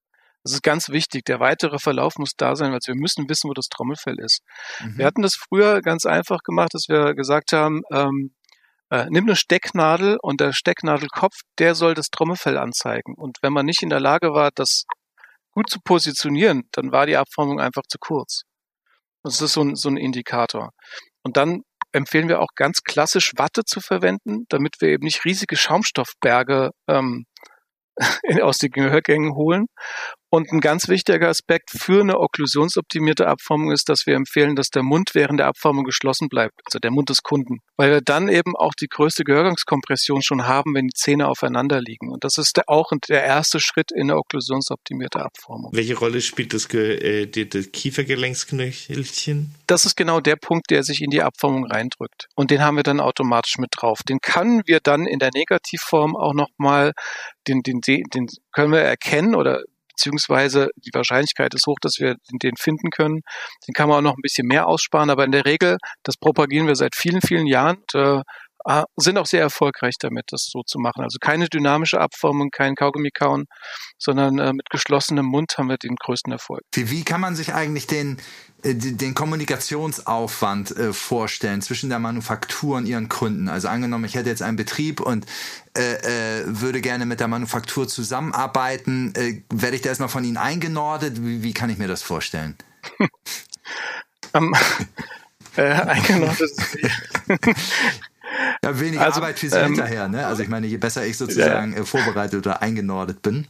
[0.45, 1.25] Das ist ganz wichtig.
[1.25, 4.43] Der weitere Verlauf muss da sein, weil wir müssen wissen, wo das Trommelfell ist.
[4.81, 4.99] Mhm.
[4.99, 8.35] Wir hatten das früher ganz einfach gemacht, dass wir gesagt haben, ähm,
[8.91, 13.15] äh, nimm eine Stecknadel und der Stecknadelkopf, der soll das Trommelfell anzeigen.
[13.17, 14.85] Und wenn man nicht in der Lage war, das
[15.51, 18.43] gut zu positionieren, dann war die Abformung einfach zu kurz.
[19.23, 20.71] Das ist so ein, so ein Indikator.
[21.23, 25.57] Und dann empfehlen wir auch ganz klassisch Watte zu verwenden, damit wir eben nicht riesige
[25.57, 27.25] Schaumstoffberge ähm,
[28.43, 29.67] aus den Gehörgängen holen
[30.35, 34.83] und ein ganz wichtiger Aspekt für eine okklusionsoptimierte Abformung ist, dass wir empfehlen, dass der
[34.83, 38.57] Mund während der Abformung geschlossen bleibt, also der Mund des Kunden, weil wir dann eben
[38.57, 42.11] auch die größte Gehörgangskompression schon haben, wenn die Zähne aufeinander liegen.
[42.11, 45.71] Und das ist der, auch der erste Schritt in eine okklusionsoptimierte Abformung.
[45.73, 49.55] Welche Rolle spielt das, äh, das Kiefergelenksknöchelchen?
[49.69, 52.27] Das ist genau der Punkt, der sich in die Abformung reindrückt.
[52.35, 54.01] Und den haben wir dann automatisch mit drauf.
[54.03, 56.93] Den können wir dann in der Negativform auch nochmal,
[57.47, 59.63] den, den, den können wir erkennen oder
[59.97, 63.23] beziehungsweise die Wahrscheinlichkeit ist hoch, dass wir den finden können.
[63.67, 66.67] Den kann man auch noch ein bisschen mehr aussparen, aber in der Regel, das propagieren
[66.67, 67.77] wir seit vielen, vielen Jahren.
[67.77, 68.23] Und, äh,
[68.97, 71.03] sind auch sehr erfolgreich damit, das so zu machen.
[71.03, 73.45] Also keine dynamische Abformung, kein Kaugummi kauen,
[73.99, 76.63] sondern äh, mit geschlossenem Mund haben wir den größten Erfolg.
[76.75, 78.19] Wie, kann man sich eigentlich den,
[78.63, 83.49] äh, den Kommunikationsaufwand äh, vorstellen zwischen der Manufaktur und ihren Kunden?
[83.49, 85.27] Also angenommen, ich hätte jetzt einen Betrieb und
[85.77, 89.15] äh, äh, würde gerne mit der Manufaktur zusammenarbeiten.
[89.15, 91.23] Äh, werde ich da erstmal von Ihnen eingenordet?
[91.23, 92.57] Wie, wie kann ich mir das vorstellen?
[94.33, 94.55] um,
[95.57, 96.51] äh, eingenordet.
[98.65, 100.27] Ja, wenig also, Arbeit für sie ähm, hinterher, ne?
[100.27, 101.81] Also ich meine, je besser ich sozusagen ja.
[101.81, 103.47] Äh, vorbereitet oder eingenordet bin.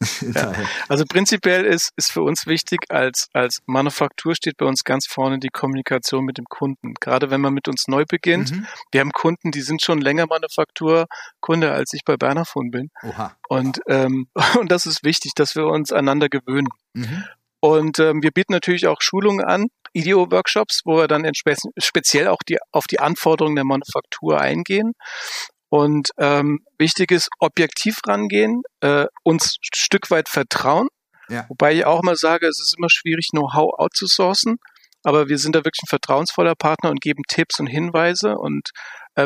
[0.34, 0.52] ja.
[0.88, 5.38] Also prinzipiell ist, ist für uns wichtig, als, als Manufaktur steht bei uns ganz vorne
[5.38, 6.94] die Kommunikation mit dem Kunden.
[7.00, 8.52] Gerade wenn man mit uns neu beginnt.
[8.52, 8.66] Mhm.
[8.92, 12.90] Wir haben Kunden, die sind schon länger Manufakturkunde, als ich bei Bernafon bin.
[13.02, 13.36] Oha.
[13.48, 16.68] Und, ähm, und das ist wichtig, dass wir uns einander gewöhnen.
[16.92, 17.24] Mhm.
[17.60, 22.58] Und ähm, wir bieten natürlich auch Schulungen an, IDEO-Workshops, wo wir dann speziell auch die,
[22.72, 24.92] auf die Anforderungen der Manufaktur eingehen.
[25.70, 30.88] Und ähm, wichtig ist, objektiv rangehen, äh, uns ein Stück weit vertrauen.
[31.28, 31.44] Ja.
[31.48, 34.56] Wobei ich auch mal sage, es ist immer schwierig, Know-how outzusourcen.
[35.04, 38.70] Aber wir sind da wirklich ein vertrauensvoller Partner und geben Tipps und Hinweise und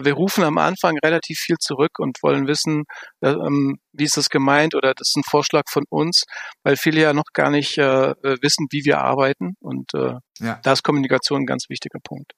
[0.05, 2.85] wir rufen am Anfang relativ viel zurück und wollen wissen,
[3.21, 6.25] äh, ähm, wie ist das gemeint oder das ist ein Vorschlag von uns,
[6.63, 10.61] weil viele ja noch gar nicht äh, äh wissen, wie wir arbeiten und äh, ja.
[10.63, 12.33] da ist Kommunikation ein ganz wichtiger Punkt.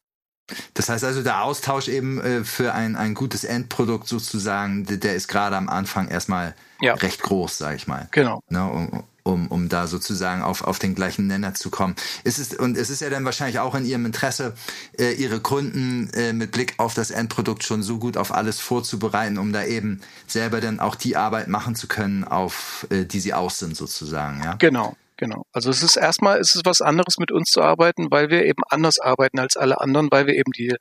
[0.74, 5.14] Das heißt also, der Austausch eben äh, für ein, ein gutes Endprodukt sozusagen, der, der
[5.14, 6.94] ist gerade am Anfang erstmal ja.
[6.94, 8.08] recht groß, sage ich mal.
[8.10, 8.40] Genau.
[8.50, 11.96] Ne, um, um, um da sozusagen auf, auf den gleichen Nenner zu kommen.
[12.22, 14.54] Es ist, und es ist ja dann wahrscheinlich auch in Ihrem Interesse,
[14.98, 19.38] äh, Ihre Kunden äh, mit Blick auf das Endprodukt schon so gut auf alles vorzubereiten,
[19.38, 23.32] um da eben selber dann auch die Arbeit machen zu können, auf äh, die Sie
[23.34, 24.42] aus sind sozusagen.
[24.44, 24.54] Ja?
[24.54, 24.94] Genau.
[25.16, 25.44] Genau.
[25.52, 28.62] Also es ist erstmal ist es was anderes mit uns zu arbeiten, weil wir eben
[28.68, 30.74] anders arbeiten als alle anderen, weil wir eben die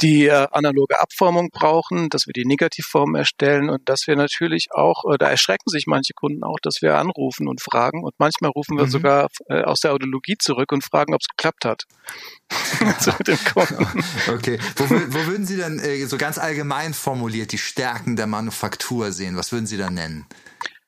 [0.00, 5.04] die äh, analoge Abformung brauchen, dass wir die Negativform erstellen und dass wir natürlich auch,
[5.10, 8.76] äh, da erschrecken sich manche Kunden auch, dass wir anrufen und fragen und manchmal rufen
[8.76, 8.90] wir mhm.
[8.90, 11.84] sogar äh, aus der Audiologie zurück und fragen, ob es geklappt hat.
[14.28, 14.58] okay.
[14.76, 19.36] Wo, wo würden Sie dann äh, so ganz allgemein formuliert die Stärken der Manufaktur sehen?
[19.36, 20.26] Was würden Sie da nennen?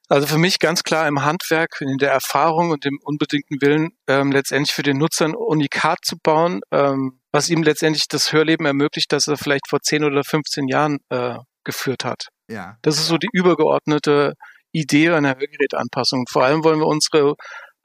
[0.08, 4.32] Also für mich ganz klar im Handwerk, in der Erfahrung und dem unbedingten Willen, ähm,
[4.32, 9.12] letztendlich für den Nutzer ein Unikat zu bauen, ähm, was ihm letztendlich das Hörleben ermöglicht,
[9.12, 12.28] das er vielleicht vor 10 oder 15 Jahren äh, geführt hat.
[12.50, 12.78] Ja.
[12.80, 14.32] Das ist so die übergeordnete
[14.72, 16.24] Idee einer Hörgerätanpassung.
[16.30, 17.34] Vor allem wollen wir unsere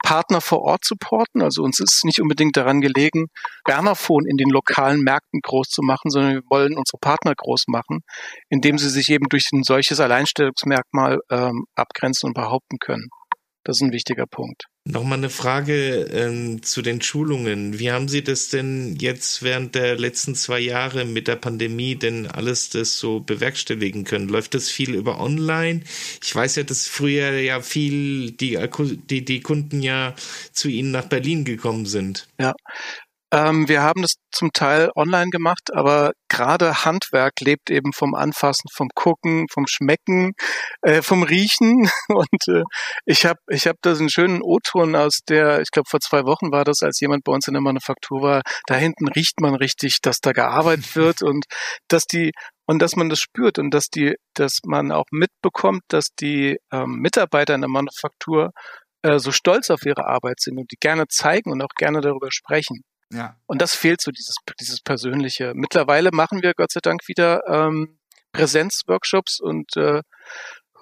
[0.04, 1.42] Partner vor Ort supporten.
[1.42, 3.28] Also uns ist nicht unbedingt daran gelegen,
[3.64, 8.00] Bernerphone in den lokalen Märkten groß zu machen, sondern wir wollen unsere Partner groß machen,
[8.50, 13.08] indem sie sich eben durch ein solches Alleinstellungsmerkmal ähm, abgrenzen und behaupten können.
[13.64, 14.64] Das ist ein wichtiger Punkt.
[14.86, 17.78] Nochmal eine Frage ähm, zu den Schulungen.
[17.78, 22.26] Wie haben Sie das denn jetzt während der letzten zwei Jahre mit der Pandemie denn
[22.26, 24.28] alles das so bewerkstelligen können?
[24.28, 25.80] Läuft das viel über online?
[26.22, 28.58] Ich weiß ja, dass früher ja viel die,
[29.08, 30.14] die, die Kunden ja
[30.52, 32.28] zu Ihnen nach Berlin gekommen sind.
[32.38, 32.52] Ja,
[33.34, 38.68] ähm, wir haben das zum Teil online gemacht, aber gerade Handwerk lebt eben vom Anfassen,
[38.72, 40.34] vom Gucken, vom Schmecken,
[40.82, 41.90] äh, vom Riechen.
[42.08, 42.62] Und äh,
[43.06, 46.24] ich habe ich hab da so einen schönen O-Ton aus der, ich glaube vor zwei
[46.26, 48.42] Wochen war das, als jemand bei uns in der Manufaktur war.
[48.68, 51.46] Da hinten riecht man richtig, dass da gearbeitet wird und
[51.88, 52.30] dass die
[52.66, 57.00] und dass man das spürt und dass die, dass man auch mitbekommt, dass die ähm,
[57.00, 58.52] Mitarbeiter in der Manufaktur
[59.02, 62.30] äh, so stolz auf ihre Arbeit sind und die gerne zeigen und auch gerne darüber
[62.30, 62.84] sprechen.
[63.14, 63.36] Ja.
[63.46, 65.52] Und das fehlt so, dieses, dieses Persönliche.
[65.54, 67.98] Mittlerweile machen wir Gott sei Dank wieder ähm,
[68.32, 70.02] Präsenzworkshops und äh,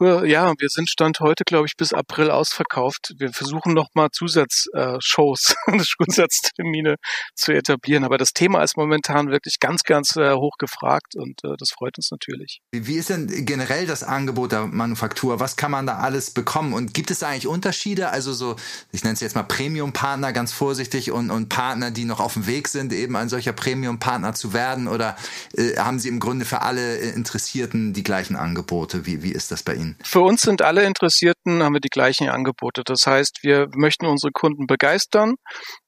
[0.00, 3.14] ja, wir sind Stand heute, glaube ich, bis April ausverkauft.
[3.18, 6.96] Wir versuchen nochmal Zusatzshows, äh, Zusatztermine
[7.34, 8.04] zu etablieren.
[8.04, 11.98] Aber das Thema ist momentan wirklich ganz, ganz äh, hoch gefragt und äh, das freut
[11.98, 12.60] uns natürlich.
[12.72, 15.40] Wie ist denn generell das Angebot der Manufaktur?
[15.40, 16.72] Was kann man da alles bekommen?
[16.72, 18.08] Und gibt es da eigentlich Unterschiede?
[18.08, 18.56] Also so,
[18.92, 22.46] ich nenne es jetzt mal Premium-Partner ganz vorsichtig und, und Partner, die noch auf dem
[22.46, 24.88] Weg sind, eben ein solcher Premium-Partner zu werden?
[24.88, 25.16] Oder
[25.56, 29.06] äh, haben Sie im Grunde für alle Interessierten die gleichen Angebote?
[29.06, 29.81] Wie, wie ist das bei Ihnen?
[30.04, 32.82] Für uns sind alle Interessierten, haben wir die gleichen Angebote.
[32.84, 35.34] Das heißt, wir möchten unsere Kunden begeistern,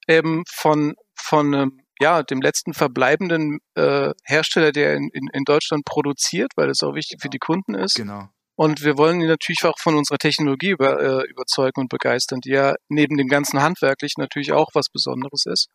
[0.08, 5.84] eben von, von ähm, ja, dem letzten verbleibenden äh, Hersteller, der in, in, in Deutschland
[5.84, 7.94] produziert, weil das auch wichtig für die Kunden ist.
[7.94, 8.28] Genau.
[8.56, 12.50] Und wir wollen ihn natürlich auch von unserer Technologie über, äh, überzeugen und begeistern, die
[12.50, 15.68] ja neben dem ganzen Handwerklichen natürlich auch was Besonderes ist.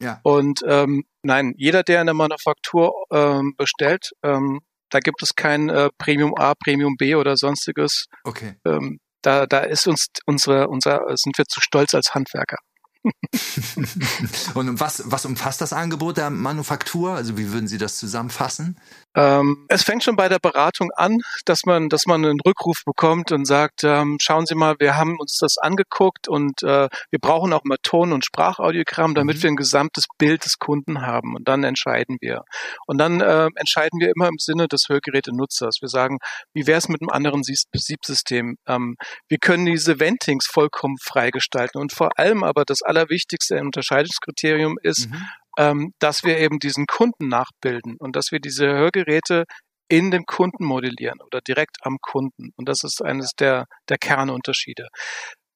[0.00, 0.20] Ja.
[0.22, 4.60] Und ähm, nein, jeder, der in der Manufaktur ähm, bestellt, ähm,
[4.94, 8.06] da gibt es kein äh, Premium A, Premium B oder sonstiges.
[8.22, 8.54] Okay.
[8.64, 12.58] Ähm, da, da ist uns unsere, unser, sind wir zu stolz als Handwerker.
[14.54, 17.14] Und was, was umfasst das Angebot der Manufaktur?
[17.14, 18.78] Also wie würden Sie das zusammenfassen?
[19.16, 23.30] Ähm, es fängt schon bei der Beratung an, dass man, dass man einen Rückruf bekommt
[23.32, 27.52] und sagt, ähm, schauen Sie mal, wir haben uns das angeguckt und äh, wir brauchen
[27.52, 29.42] auch mal Ton- und Sprachaudiogramm, damit mhm.
[29.42, 31.36] wir ein gesamtes Bild des Kunden haben.
[31.36, 32.42] Und dann entscheiden wir.
[32.86, 35.78] Und dann äh, entscheiden wir immer im Sinne des Hörgerätenutzers.
[35.80, 36.18] Wir sagen,
[36.52, 38.56] wie wäre es mit einem anderen Siebsystem?
[38.66, 38.96] Ähm,
[39.28, 41.80] wir können diese Ventings vollkommen freigestalten.
[41.80, 45.24] Und vor allem aber das allerwichtigste Unterscheidungskriterium ist, mhm
[45.58, 49.44] ähm, dass wir eben diesen Kunden nachbilden und dass wir diese Hörgeräte
[49.88, 52.50] in dem Kunden modellieren oder direkt am Kunden.
[52.56, 54.88] Und das ist eines der, der Kernunterschiede.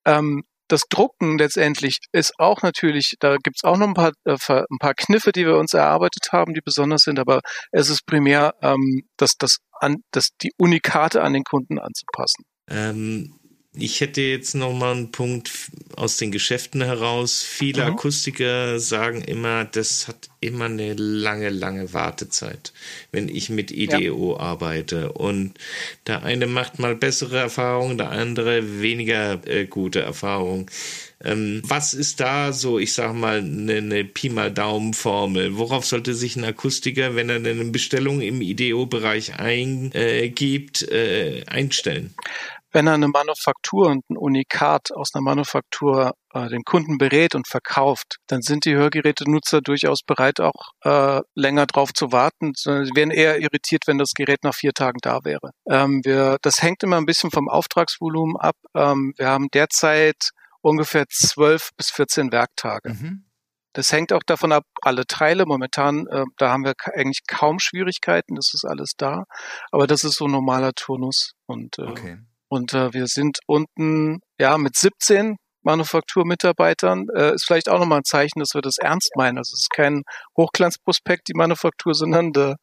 [0.07, 4.79] Ähm, das Drucken letztendlich ist auch natürlich, da gibt's auch noch ein paar, äh, ein
[4.79, 7.41] paar Kniffe, die wir uns erarbeitet haben, die besonders sind, aber
[7.73, 12.45] es ist primär ähm, das, das, an, das, die Unikate an den Kunden anzupassen.
[12.71, 13.38] Ähm,
[13.81, 15.51] Ich hätte jetzt noch mal einen Punkt
[15.95, 17.43] aus den Geschäften heraus.
[17.43, 17.93] Viele mhm.
[17.93, 22.73] Akustiker sagen immer, das hat immer eine lange, lange Wartezeit,
[23.13, 24.41] wenn ich mit IDEO ja.
[24.41, 25.13] arbeite.
[25.13, 25.55] Und
[26.07, 30.67] der eine macht mal bessere Erfahrungen, der andere weniger äh, gute Erfahrungen.
[31.25, 35.57] Ähm, was ist da so, ich sag mal, eine, eine Pi mal Daumen-Formel?
[35.57, 42.15] Worauf sollte sich ein Akustiker, wenn er eine Bestellung im IDEO-Bereich eingibt, äh, äh, einstellen?
[42.73, 47.49] Wenn er eine Manufaktur und ein Unikat aus einer Manufaktur äh, den Kunden berät und
[47.49, 52.53] verkauft, dann sind die Hörgerätenutzer durchaus bereit, auch äh, länger drauf zu warten.
[52.55, 55.53] Sie wären eher irritiert, wenn das Gerät nach vier Tagen da wäre.
[55.71, 58.57] Ähm, wir, das hängt immer ein bisschen vom Auftragsvolumen ab.
[58.75, 62.91] Ähm, wir haben derzeit ungefähr zwölf bis 14 Werktage.
[62.91, 63.25] Mhm.
[63.73, 68.35] Das hängt auch davon ab, alle Teile momentan, äh, da haben wir eigentlich kaum Schwierigkeiten,
[68.35, 69.25] das ist alles da.
[69.71, 71.33] Aber das ist so ein normaler Turnus.
[71.47, 72.19] Und äh, okay.
[72.49, 77.07] Und äh, wir sind unten, ja, mit 17 Manufakturmitarbeitern.
[77.15, 79.39] Äh, ist vielleicht auch nochmal ein Zeichen, dass wir das ernst meinen.
[79.39, 80.03] Also es ist kein
[80.37, 82.55] Hochglanzprospekt, die Manufaktur, sondern de,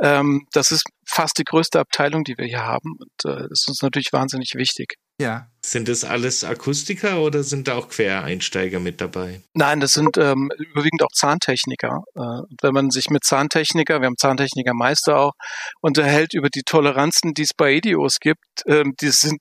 [0.00, 2.96] ähm, das ist fast die größte Abteilung, die wir hier haben.
[2.98, 4.94] Und äh, ist uns natürlich wahnsinnig wichtig.
[5.20, 5.48] Ja.
[5.66, 9.40] Sind das alles Akustiker oder sind da auch Quereinsteiger mit dabei?
[9.52, 12.04] Nein, das sind ähm, überwiegend auch Zahntechniker.
[12.14, 12.20] Äh,
[12.62, 15.32] wenn man sich mit Zahntechniker, wir haben Zahntechnikermeister auch,
[15.80, 19.40] unterhält über die Toleranzen, die es bei Idios gibt, ähm, die sind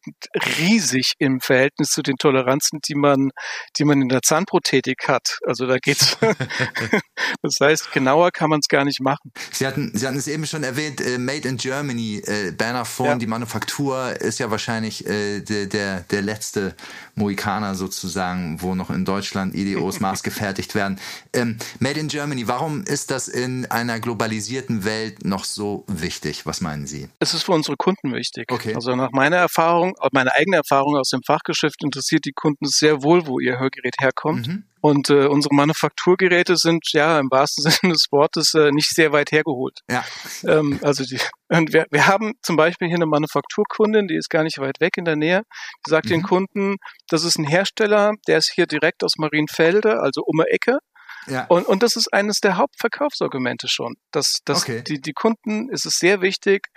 [0.57, 3.29] riesig im Verhältnis zu den Toleranzen, die man,
[3.77, 5.37] die man in der Zahnprothetik hat.
[5.45, 6.17] Also da geht's.
[7.43, 9.31] das heißt, genauer kann man es gar nicht machen.
[9.51, 13.07] Sie hatten, Sie hatten es eben schon erwähnt, äh, Made in Germany, äh, Banner Phone,
[13.07, 13.15] ja.
[13.15, 16.73] die Manufaktur ist ja wahrscheinlich äh, der, der, der letzte
[17.15, 20.97] Mohikaner sozusagen, wo noch in Deutschland IDOs maßgefertigt werden.
[21.33, 26.45] Ähm, Made in Germany, warum ist das in einer globalisierten Welt noch so wichtig?
[26.45, 27.09] Was meinen Sie?
[27.19, 28.49] Es ist für unsere Kunden wichtig.
[28.49, 28.73] Okay.
[28.73, 33.27] Also nach meiner Erfahrung, meine eigene Erfahrung aus dem Fachgeschäft interessiert die Kunden sehr wohl,
[33.27, 34.47] wo ihr Hörgerät herkommt.
[34.47, 34.63] Mhm.
[34.85, 39.31] Und äh, unsere Manufakturgeräte sind ja im wahrsten Sinne des Wortes äh, nicht sehr weit
[39.31, 39.79] hergeholt.
[39.89, 40.05] Ja.
[40.47, 41.17] Ähm, also die,
[41.49, 44.97] und wir, wir haben zum Beispiel hier eine Manufakturkundin, die ist gar nicht weit weg
[44.97, 45.41] in der Nähe.
[45.87, 46.09] Die sagt mhm.
[46.09, 46.75] den Kunden,
[47.09, 50.77] das ist ein Hersteller, der ist hier direkt aus Marienfelde, also um die Ecke.
[51.25, 51.45] Ja.
[51.45, 53.95] Und, und das ist eines der Hauptverkaufsargumente schon.
[54.11, 54.83] Dass, dass okay.
[54.83, 56.67] die, die Kunden ist es sehr wichtig,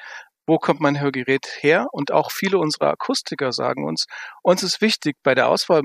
[0.49, 1.87] wo kommt mein Hörgerät her?
[1.93, 4.07] Und auch viele unserer Akustiker sagen uns,
[4.43, 5.83] uns ist wichtig bei der Auswahl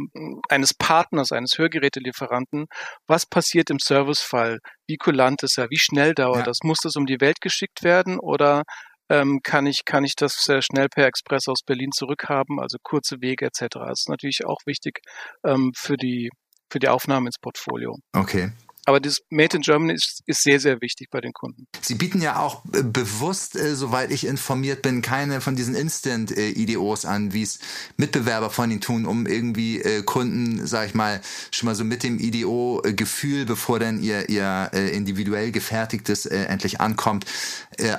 [0.50, 2.66] eines Partners, eines Hörgerätelieferanten,
[3.06, 4.60] was passiert im Servicefall?
[4.88, 5.70] Wie kulant ist er?
[5.70, 6.44] Wie schnell dauert ja.
[6.44, 6.60] das?
[6.64, 8.64] Muss das um die Welt geschickt werden oder
[9.10, 13.22] ähm, kann ich kann ich das sehr schnell per Express aus Berlin zurückhaben, also kurze
[13.22, 13.68] Wege etc.
[13.74, 15.02] Das ist natürlich auch wichtig
[15.46, 16.30] ähm, für die
[16.72, 17.98] für die Aufnahme ins Portfolio.
[18.14, 18.52] Okay.
[18.86, 21.68] Aber das Made in Germany ist, ist sehr, sehr wichtig bei den Kunden.
[21.82, 27.06] Sie bieten ja auch äh, bewusst, äh, soweit ich informiert bin, keine von diesen Instant-IDOs
[27.06, 27.60] an, wie es
[27.96, 32.04] Mitbewerber von Ihnen tun, um irgendwie äh, Kunden, sag ich mal, schon mal so mit
[32.04, 37.26] dem IDO-Gefühl, bevor dann ihr, ihr individuell gefertigtes endlich ankommt,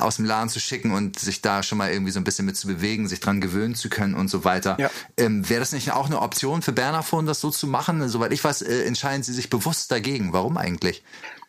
[0.00, 2.56] aus dem Laden zu schicken und sich da schon mal irgendwie so ein bisschen mit
[2.56, 4.76] zu bewegen, sich dran gewöhnen zu können und so weiter.
[4.78, 4.90] Ja.
[5.16, 8.06] Ähm, Wäre das nicht auch eine Option für Bernerphone, das so zu machen?
[8.08, 10.32] Soweit ich weiß, entscheiden Sie sich bewusst dagegen.
[10.32, 10.73] Warum eigentlich?
[10.74, 11.02] Eigentlich?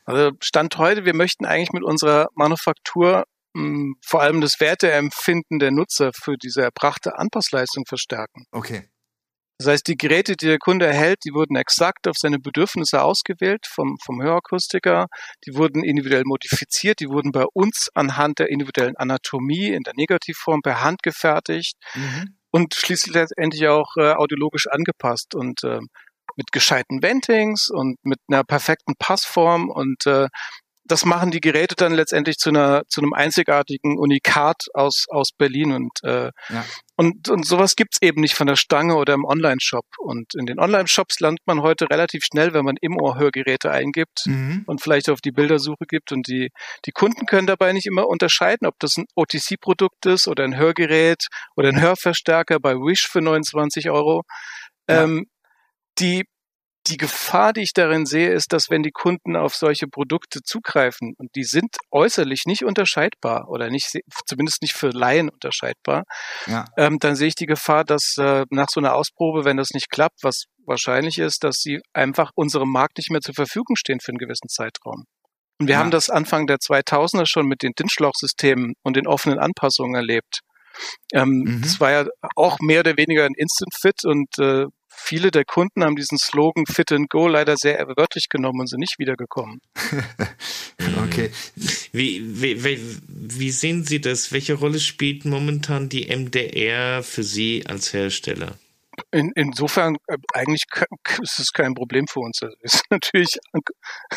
[0.06, 5.60] Also Stand heute, wir möchten eigentlich mit unserer Manufaktur mh, hm, vor allem das Werteempfinden
[5.60, 8.46] der Nutzer für diese erbrachte Anpassleistung verstärken.
[8.52, 8.88] Okay.
[9.58, 13.66] Das heißt, die Geräte, die der Kunde erhält, die wurden exakt auf seine Bedürfnisse ausgewählt
[13.66, 15.08] vom, vom Hörakustiker.
[15.48, 17.00] Die wurden individuell modifiziert.
[17.00, 21.76] Die wurden bei uns anhand der individuellen Anatomie in der Negativform per Hand gefertigt.
[21.94, 22.36] Mhm.
[22.52, 25.36] Und schließlich letztendlich auch äh, audiologisch angepasst.
[25.36, 25.80] Und äh,
[26.36, 30.28] mit gescheiten Ventings und mit einer perfekten Passform und äh,
[30.88, 35.72] das machen die Geräte dann letztendlich zu einer zu einem einzigartigen Unikat aus aus Berlin
[35.72, 36.66] und äh, ja.
[36.96, 40.60] und und sowas gibt's eben nicht von der Stange oder im Online-Shop und in den
[40.60, 44.64] Online-Shops landet man heute relativ schnell, wenn man im Ohr Hörgeräte eingibt mhm.
[44.68, 46.50] und vielleicht auf die Bildersuche gibt und die
[46.86, 51.28] die Kunden können dabei nicht immer unterscheiden, ob das ein OTC-Produkt ist oder ein Hörgerät
[51.56, 54.22] oder ein Hörverstärker bei Wish für 29 Euro.
[54.88, 55.04] Ja.
[55.04, 55.26] Ähm,
[56.00, 56.26] die,
[56.88, 61.14] die Gefahr, die ich darin sehe, ist, dass wenn die Kunden auf solche Produkte zugreifen
[61.18, 63.92] und die sind äußerlich nicht unterscheidbar oder nicht,
[64.28, 66.04] zumindest nicht für Laien unterscheidbar,
[66.46, 66.66] ja.
[66.78, 69.90] ähm, dann sehe ich die Gefahr, dass äh, nach so einer Ausprobe, wenn das nicht
[69.90, 74.10] klappt, was wahrscheinlich ist, dass sie einfach unserem Markt nicht mehr zur Verfügung stehen für
[74.10, 75.06] einen gewissen Zeitraum.
[75.60, 75.80] Und wir ja.
[75.80, 80.42] haben das Anfang der 2000er schon mit den DIN-Schlauchsystemen und den offenen Anpassungen erlebt.
[81.14, 81.62] Ähm, mhm.
[81.62, 82.06] Das war ja
[82.36, 86.66] auch mehr oder weniger ein Instant Fit und äh, viele der Kunden haben diesen Slogan
[86.66, 89.62] Fit and Go leider sehr wörtlich genommen und sind nicht wiedergekommen.
[91.06, 91.32] okay.
[91.92, 94.32] Wie, wie, wie, wie sehen Sie das?
[94.32, 98.58] Welche Rolle spielt momentan die MDR für Sie als Hersteller?
[99.16, 100.64] In, insofern äh, eigentlich
[101.22, 102.44] ist es kein Problem für uns.
[102.44, 103.30] Also ist natürlich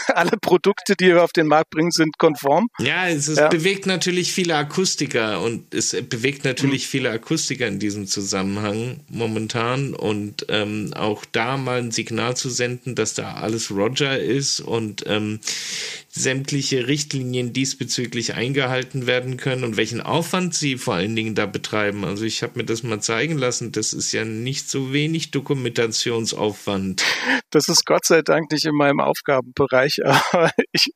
[0.09, 2.68] alle Produkte, die wir auf den Markt bringen, sind konform.
[2.80, 3.46] Ja, es, es ja.
[3.46, 6.90] bewegt natürlich viele Akustiker und es bewegt natürlich mhm.
[6.90, 12.96] viele Akustiker in diesem Zusammenhang momentan und ähm, auch da mal ein Signal zu senden,
[12.96, 15.38] dass da alles Roger ist und ähm,
[16.18, 22.04] sämtliche Richtlinien diesbezüglich eingehalten werden können und welchen Aufwand sie vor allen Dingen da betreiben.
[22.04, 27.04] Also ich habe mir das mal zeigen lassen, das ist ja nicht so wenig Dokumentationsaufwand.
[27.50, 30.92] Das ist Gott sei Dank nicht in meinem Aufgabenbereich, aber ich,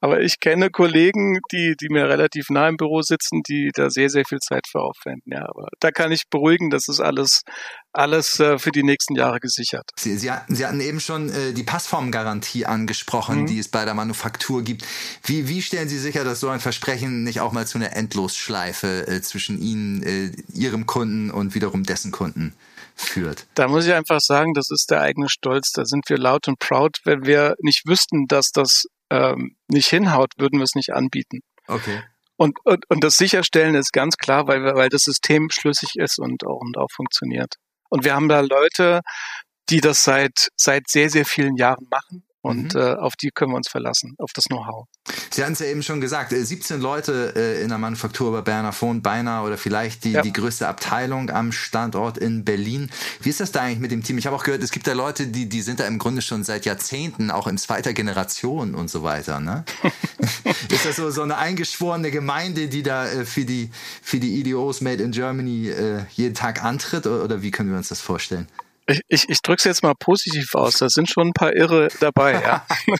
[0.00, 4.10] aber ich kenne Kollegen, die, die mir relativ nah im Büro sitzen, die da sehr,
[4.10, 5.32] sehr viel Zeit für aufwenden.
[5.32, 7.42] Ja, aber da kann ich beruhigen, das ist alles
[7.94, 9.90] alles äh, für die nächsten Jahre gesichert.
[9.96, 13.46] Sie, Sie, hatten, Sie hatten eben schon äh, die Passformgarantie angesprochen, mhm.
[13.46, 14.84] die es bei der Manufaktur gibt.
[15.24, 19.06] Wie, wie stellen Sie sicher, dass so ein Versprechen nicht auch mal zu einer Endlosschleife
[19.06, 22.54] äh, zwischen Ihnen, äh, Ihrem Kunden und wiederum dessen Kunden
[22.96, 23.46] führt?
[23.54, 25.70] Da muss ich einfach sagen, das ist der eigene Stolz.
[25.72, 26.98] Da sind wir laut und proud.
[27.04, 31.40] Wenn wir nicht wüssten, dass das ähm, nicht hinhaut, würden wir es nicht anbieten.
[31.66, 32.02] Okay.
[32.36, 36.44] Und, und, und das Sicherstellen ist ganz klar, weil, weil das System schlüssig ist und
[36.44, 37.54] auch, und auch funktioniert.
[37.94, 39.02] Und wir haben da Leute,
[39.70, 42.80] die das seit, seit sehr, sehr vielen Jahren machen und mhm.
[42.80, 44.86] äh, auf die können wir uns verlassen, auf das Know-how.
[45.30, 48.42] Sie hatten es ja eben schon gesagt, 17 äh, Leute äh, in der Manufaktur bei
[48.42, 50.20] Berner Phone, beinahe oder vielleicht die, ja.
[50.20, 52.90] die größte Abteilung am Standort in Berlin.
[53.22, 54.18] Wie ist das da eigentlich mit dem Team?
[54.18, 56.44] Ich habe auch gehört, es gibt da Leute, die, die sind da im Grunde schon
[56.44, 59.40] seit Jahrzehnten, auch in zweiter Generation und so weiter.
[59.40, 59.64] Ne?
[60.68, 63.70] ist das so, so eine eingeschworene Gemeinde, die da äh, für, die,
[64.02, 67.06] für die EDOs Made in Germany äh, jeden Tag antritt?
[67.06, 68.48] Oder wie können wir uns das vorstellen?
[68.86, 70.78] Ich, ich, ich drücke es jetzt mal positiv aus.
[70.78, 72.66] Da sind schon ein paar Irre dabei, ja.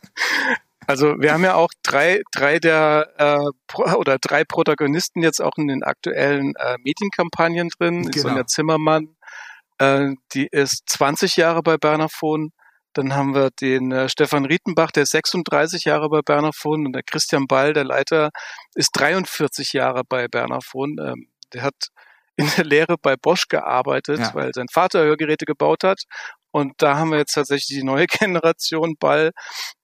[0.87, 5.69] Also wir haben ja auch drei, drei der äh, oder drei Protagonisten jetzt auch in
[5.69, 8.03] den aktuellen äh, Medienkampagnen drin.
[8.11, 8.29] Genau.
[8.29, 9.17] Sonja Zimmermann,
[9.79, 12.53] äh, die ist 20 Jahre bei Bernerphon.
[12.93, 17.03] Dann haben wir den äh, Stefan Rietenbach, der ist 36 Jahre bei Bernerphon und der
[17.03, 18.31] Christian Ball, der Leiter,
[18.75, 20.97] ist 43 Jahre bei Bernerphon.
[21.01, 21.75] Ähm, der hat
[22.37, 24.35] in der Lehre bei Bosch gearbeitet, ja.
[24.35, 26.03] weil sein Vater Hörgeräte gebaut hat.
[26.51, 29.33] Und da haben wir jetzt tatsächlich die neue Generation Ball,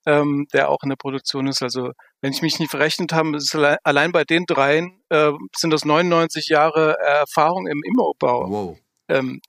[0.05, 1.61] ähm, der auch in der Produktion ist.
[1.61, 1.91] Also
[2.21, 5.85] wenn ich mich nicht verrechnet habe, ist allein, allein bei den dreien äh, sind das
[5.85, 8.49] 99 Jahre Erfahrung im Immobau.
[8.49, 8.77] Wow.
[9.09, 9.41] Ähm,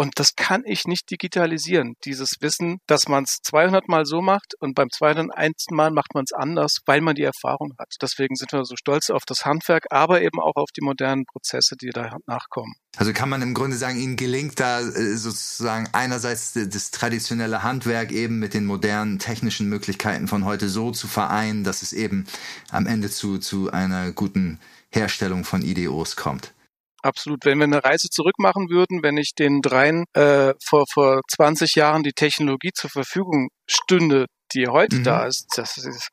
[0.00, 1.92] und das kann ich nicht digitalisieren.
[2.06, 5.66] Dieses Wissen, dass man es 200 Mal so macht und beim 201.
[5.72, 7.92] Mal macht man es anders, weil man die Erfahrung hat.
[8.00, 11.76] Deswegen sind wir so stolz auf das Handwerk, aber eben auch auf die modernen Prozesse,
[11.76, 12.72] die da nachkommen.
[12.96, 18.10] Also kann man im Grunde sagen, Ihnen gelingt da äh, sozusagen einerseits das traditionelle Handwerk
[18.10, 22.24] eben mit den modernen technischen Möglichkeiten von heute so zu vereinen, dass es eben
[22.70, 26.54] am Ende zu, zu einer guten Herstellung von IDOs kommt.
[27.02, 27.44] Absolut.
[27.44, 31.74] Wenn wir eine Reise zurück machen würden, wenn ich den dreien äh, vor, vor 20
[31.74, 35.04] Jahren die Technologie zur Verfügung stünde, die heute mhm.
[35.04, 36.10] da ist, das ist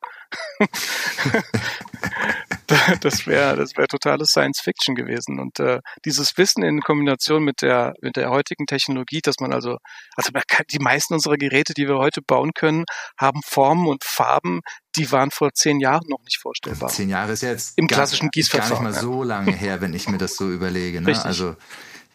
[3.00, 7.62] das wäre das wäre totales Science Fiction gewesen und äh, dieses Wissen in Kombination mit
[7.62, 9.78] der mit der heutigen Technologie, dass man also
[10.16, 10.30] also
[10.70, 12.84] die meisten unserer Geräte, die wir heute bauen können,
[13.18, 14.60] haben Formen und Farben,
[14.96, 16.88] die waren vor zehn Jahren noch nicht vorstellbar.
[16.90, 19.94] Zehn Jahre ist jetzt im gar, klassischen Gießverfahren gar nicht mal so lange her, wenn
[19.94, 21.00] ich mir das so überlege.
[21.00, 21.24] Ne?
[21.24, 21.56] Also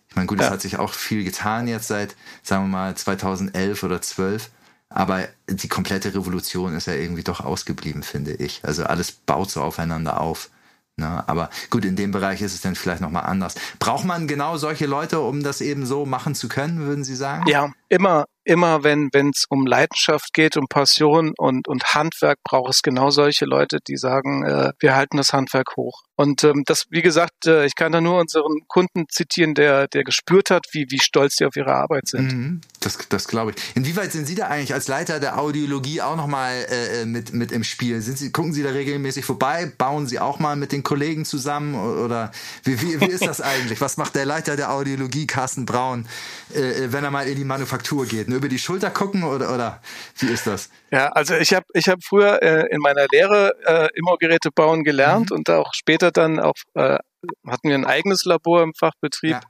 [0.10, 0.52] ich meine, gut, es ja.
[0.52, 4.52] hat sich auch viel getan jetzt seit, sagen wir mal, 2011 oder 12.
[4.94, 8.62] Aber die komplette Revolution ist ja irgendwie doch ausgeblieben, finde ich.
[8.64, 10.50] Also alles baut so aufeinander auf.
[10.96, 11.24] Ne?
[11.28, 13.56] Aber gut, in dem Bereich ist es dann vielleicht nochmal anders.
[13.80, 17.48] Braucht man genau solche Leute, um das eben so machen zu können, würden Sie sagen?
[17.48, 22.82] Ja, immer, immer wenn es um Leidenschaft geht, um Passion und, und Handwerk, braucht es
[22.82, 26.02] genau solche Leute, die sagen, äh, wir halten das Handwerk hoch.
[26.16, 30.04] Und ähm, das, wie gesagt, äh, ich kann da nur unseren Kunden zitieren, der, der
[30.04, 32.34] gespürt hat, wie, wie stolz die auf ihre Arbeit sind.
[32.34, 33.76] Mhm, das, das glaube ich.
[33.76, 37.52] Inwieweit sind Sie da eigentlich als Leiter der Audiologie auch nochmal äh, äh, mit, mit
[37.52, 38.02] im Spiel?
[38.02, 39.72] Sind Sie, gucken Sie da regelmäßig vorbei?
[39.78, 41.74] Bauen Sie auch mal mit den Kollegen zusammen?
[41.76, 42.32] Oder
[42.64, 43.82] wie, wie, wie ist das eigentlich?
[43.82, 46.08] Was macht der Leiter der Audiologie, Carsten Braun,
[46.54, 48.30] äh, äh wenn er mal in die Manufaktur geht?
[48.30, 49.82] Nur über die Schulter gucken oder, oder
[50.20, 50.70] wie ist das?
[50.92, 55.32] Ja, also ich habe ich hab früher äh, in meiner Lehre äh, Immo-Geräte bauen gelernt
[55.32, 55.38] mhm.
[55.38, 56.98] und auch später dann auch äh,
[57.48, 59.32] hatten wir ein eigenes Labor im Fachbetrieb.
[59.32, 59.42] Ja.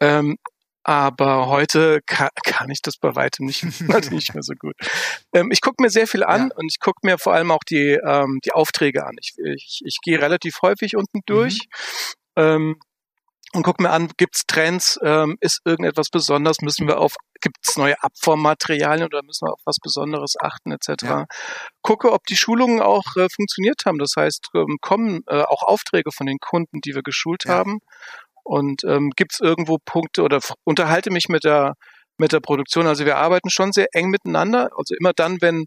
[0.00, 0.36] Ähm,
[0.86, 3.64] aber heute kann, kann ich das bei weitem nicht,
[4.10, 4.74] nicht mehr so gut.
[5.32, 6.56] Ähm, ich gucke mir sehr viel an ja.
[6.56, 9.16] und ich gucke mir vor allem auch die, ähm, die Aufträge an.
[9.20, 11.60] Ich, ich, ich gehe relativ häufig unten durch.
[12.36, 12.42] Mhm.
[12.42, 12.76] Ähm,
[13.54, 17.94] und guck mir an, gibt's Trends, ähm, ist irgendetwas besonders, müssen wir auf, gibt's neue
[18.02, 21.02] Abformmaterialien oder müssen wir auf was Besonderes achten etc.
[21.02, 21.24] Ja.
[21.80, 23.98] Gucke, ob die Schulungen auch äh, funktioniert haben.
[23.98, 27.54] Das heißt, ähm, kommen äh, auch Aufträge von den Kunden, die wir geschult ja.
[27.54, 27.78] haben.
[28.42, 31.74] Und ähm, gibt es irgendwo Punkte oder unterhalte mich mit der
[32.16, 32.86] mit der Produktion.
[32.86, 34.70] Also wir arbeiten schon sehr eng miteinander.
[34.76, 35.66] Also immer dann, wenn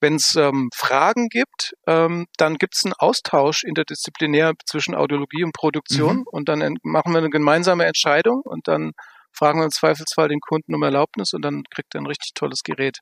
[0.00, 5.52] wenn es ähm, Fragen gibt, ähm, dann gibt es einen Austausch interdisziplinär zwischen Audiologie und
[5.52, 6.24] Produktion mhm.
[6.26, 8.92] und dann machen wir eine gemeinsame Entscheidung und dann
[9.32, 12.62] fragen wir im Zweifelsfall den Kunden um Erlaubnis und dann kriegt er ein richtig tolles
[12.62, 12.98] Gerät.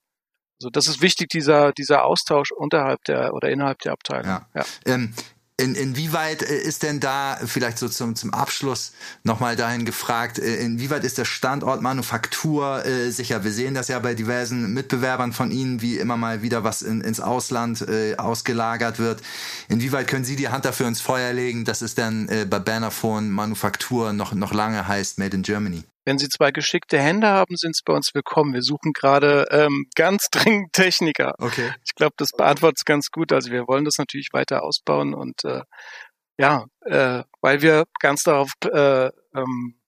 [0.60, 4.26] Also das ist wichtig, dieser, dieser Austausch unterhalb der oder innerhalb der Abteilung.
[4.26, 4.46] Ja.
[4.54, 4.64] ja.
[4.86, 5.14] Ähm,
[5.56, 8.92] in, inwieweit äh, ist denn da, vielleicht so zum, zum Abschluss
[9.22, 13.44] nochmal dahin gefragt, äh, inwieweit ist der Standort Manufaktur äh, sicher?
[13.44, 17.00] Wir sehen das ja bei diversen Mitbewerbern von Ihnen, wie immer mal wieder was in,
[17.02, 19.22] ins Ausland äh, ausgelagert wird.
[19.68, 23.30] Inwieweit können Sie die Hand dafür ins Feuer legen, dass es dann äh, bei Bannerphone
[23.30, 25.84] Manufaktur noch, noch lange heißt Made in Germany?
[26.04, 28.52] Wenn Sie zwei geschickte Hände haben, sind Sie bei uns willkommen.
[28.52, 31.34] Wir suchen gerade ähm, ganz dringend Techniker.
[31.38, 31.72] Okay.
[31.84, 33.32] Ich glaube, das beantwortet es ganz gut.
[33.32, 35.62] Also wir wollen das natürlich weiter ausbauen und äh,
[36.38, 39.80] ja, äh, weil wir ganz darauf äh, ähm,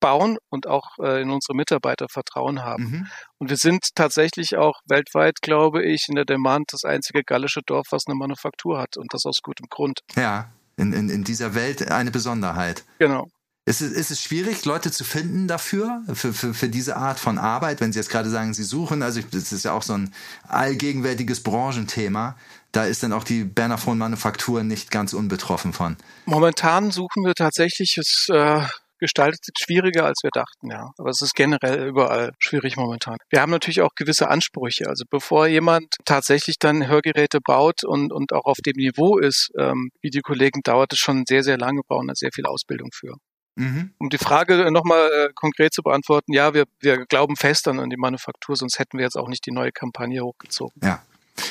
[0.00, 2.84] bauen und auch äh, in unsere Mitarbeiter Vertrauen haben.
[2.84, 3.06] Mhm.
[3.38, 7.86] Und wir sind tatsächlich auch weltweit, glaube ich, in der Demand das einzige gallische Dorf,
[7.90, 10.00] was eine Manufaktur hat und das aus gutem Grund.
[10.16, 12.84] Ja, in, in, in dieser Welt eine Besonderheit.
[12.98, 13.28] Genau.
[13.66, 17.38] Ist es, ist es schwierig, Leute zu finden dafür, für, für, für diese Art von
[17.38, 20.12] Arbeit, wenn Sie jetzt gerade sagen, Sie suchen, also das ist ja auch so ein
[20.46, 22.36] allgegenwärtiges Branchenthema,
[22.72, 25.96] da ist dann auch die Bernerphon-Manufaktur nicht ganz unbetroffen von.
[26.26, 28.66] Momentan suchen wir tatsächlich, es äh,
[28.98, 30.90] gestaltet schwieriger, als wir dachten, ja.
[30.98, 33.16] Aber es ist generell überall schwierig momentan.
[33.30, 34.88] Wir haben natürlich auch gewisse Ansprüche.
[34.88, 39.90] Also bevor jemand tatsächlich dann Hörgeräte baut und, und auch auf dem Niveau ist, ähm,
[40.02, 43.14] wie die Kollegen, dauert es schon sehr, sehr lange, brauchen da sehr viel Ausbildung für.
[43.56, 43.92] Mhm.
[43.98, 47.96] Um die Frage nochmal äh, konkret zu beantworten, ja, wir, wir glauben fest an die
[47.96, 50.80] Manufaktur, sonst hätten wir jetzt auch nicht die neue Kampagne hochgezogen.
[50.82, 51.02] Ja.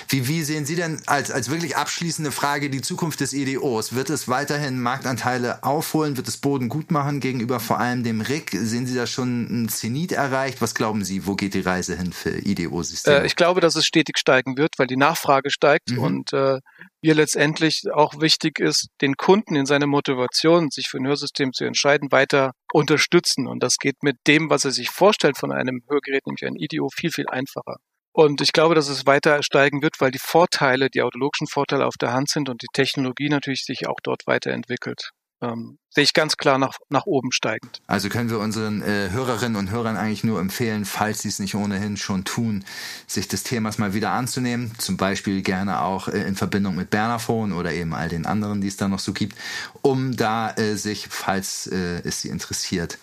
[0.07, 3.93] Wie, wie sehen Sie denn als, als wirklich abschließende Frage die Zukunft des EDOs?
[3.93, 6.17] Wird es weiterhin Marktanteile aufholen?
[6.17, 8.51] Wird es Boden gut machen gegenüber vor allem dem RIC?
[8.51, 10.61] Sehen Sie da schon ein Zenit erreicht?
[10.61, 13.21] Was glauben Sie, wo geht die Reise hin für EDO-Systeme?
[13.21, 15.99] Äh, ich glaube, dass es stetig steigen wird, weil die Nachfrage steigt mhm.
[15.99, 16.59] und äh,
[17.01, 21.65] hier letztendlich auch wichtig ist, den Kunden in seiner Motivation, sich für ein Hörsystem zu
[21.65, 23.47] entscheiden, weiter unterstützen.
[23.47, 26.89] Und das geht mit dem, was er sich vorstellt von einem Hörgerät, nämlich ein EDO,
[26.95, 27.77] viel, viel einfacher.
[28.13, 31.97] Und ich glaube, dass es weiter steigen wird, weil die Vorteile, die audiologischen Vorteile auf
[31.99, 35.09] der Hand sind und die Technologie natürlich sich auch dort weiterentwickelt.
[35.41, 37.81] Ähm, sehe ich ganz klar nach, nach oben steigend.
[37.87, 41.55] Also können wir unseren äh, Hörerinnen und Hörern eigentlich nur empfehlen, falls sie es nicht
[41.55, 42.63] ohnehin schon tun,
[43.07, 44.71] sich des Themas mal wieder anzunehmen.
[44.77, 48.67] Zum Beispiel gerne auch äh, in Verbindung mit Bernaphone oder eben all den anderen, die
[48.67, 49.35] es da noch so gibt,
[49.81, 52.99] um da äh, sich, falls äh, es sie interessiert,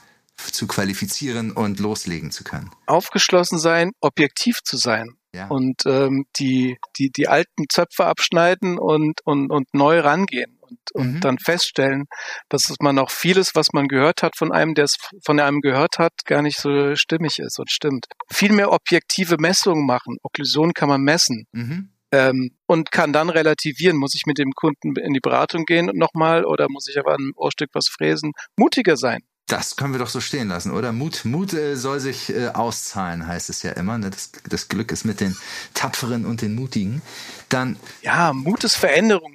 [0.47, 2.71] zu qualifizieren und loslegen zu können.
[2.87, 5.17] Aufgeschlossen sein, objektiv zu sein.
[5.33, 5.47] Ja.
[5.47, 11.15] Und ähm, die, die, die alten Zöpfe abschneiden und, und, und neu rangehen und, und
[11.15, 11.21] mhm.
[11.21, 12.07] dann feststellen,
[12.49, 15.99] dass man auch vieles, was man gehört hat von einem, der es von einem gehört
[15.99, 18.07] hat, gar nicht so stimmig ist und stimmt.
[18.29, 20.17] Viel mehr objektive Messungen machen.
[20.23, 21.47] Okklusion kann man messen.
[21.53, 21.91] Mhm.
[22.13, 26.45] Ähm, und kann dann relativieren, muss ich mit dem Kunden in die Beratung gehen nochmal
[26.45, 28.33] oder muss ich aber ein Ohrstück was fräsen?
[28.57, 29.21] Mutiger sein.
[29.51, 30.93] Das können wir doch so stehen lassen, oder?
[30.93, 33.99] Mut, Mut äh, soll sich äh, auszahlen, heißt es ja immer.
[33.99, 34.11] Ne?
[34.11, 35.37] Das, das Glück ist mit den
[35.75, 37.03] Tapferen und den Mutigen.
[37.49, 39.33] Dann ja, Mut ist Veränderung.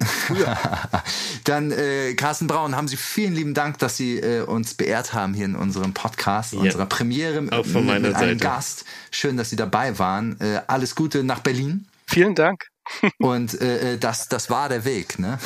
[1.44, 5.34] Dann äh, Carsten Braun, haben Sie vielen lieben Dank, dass Sie äh, uns beehrt haben
[5.34, 6.60] hier in unserem Podcast, ja.
[6.60, 8.42] unserer Premiere Auch von meiner mit einem Seite.
[8.42, 8.86] Gast.
[9.10, 10.40] Schön, dass Sie dabei waren.
[10.40, 11.88] Äh, alles Gute nach Berlin.
[12.06, 12.64] Vielen Dank.
[13.18, 15.38] Und äh, äh das, das war der Weg, ne?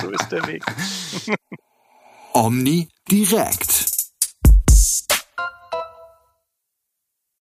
[0.00, 0.64] so ist der Weg.
[2.34, 3.93] Omni direkt.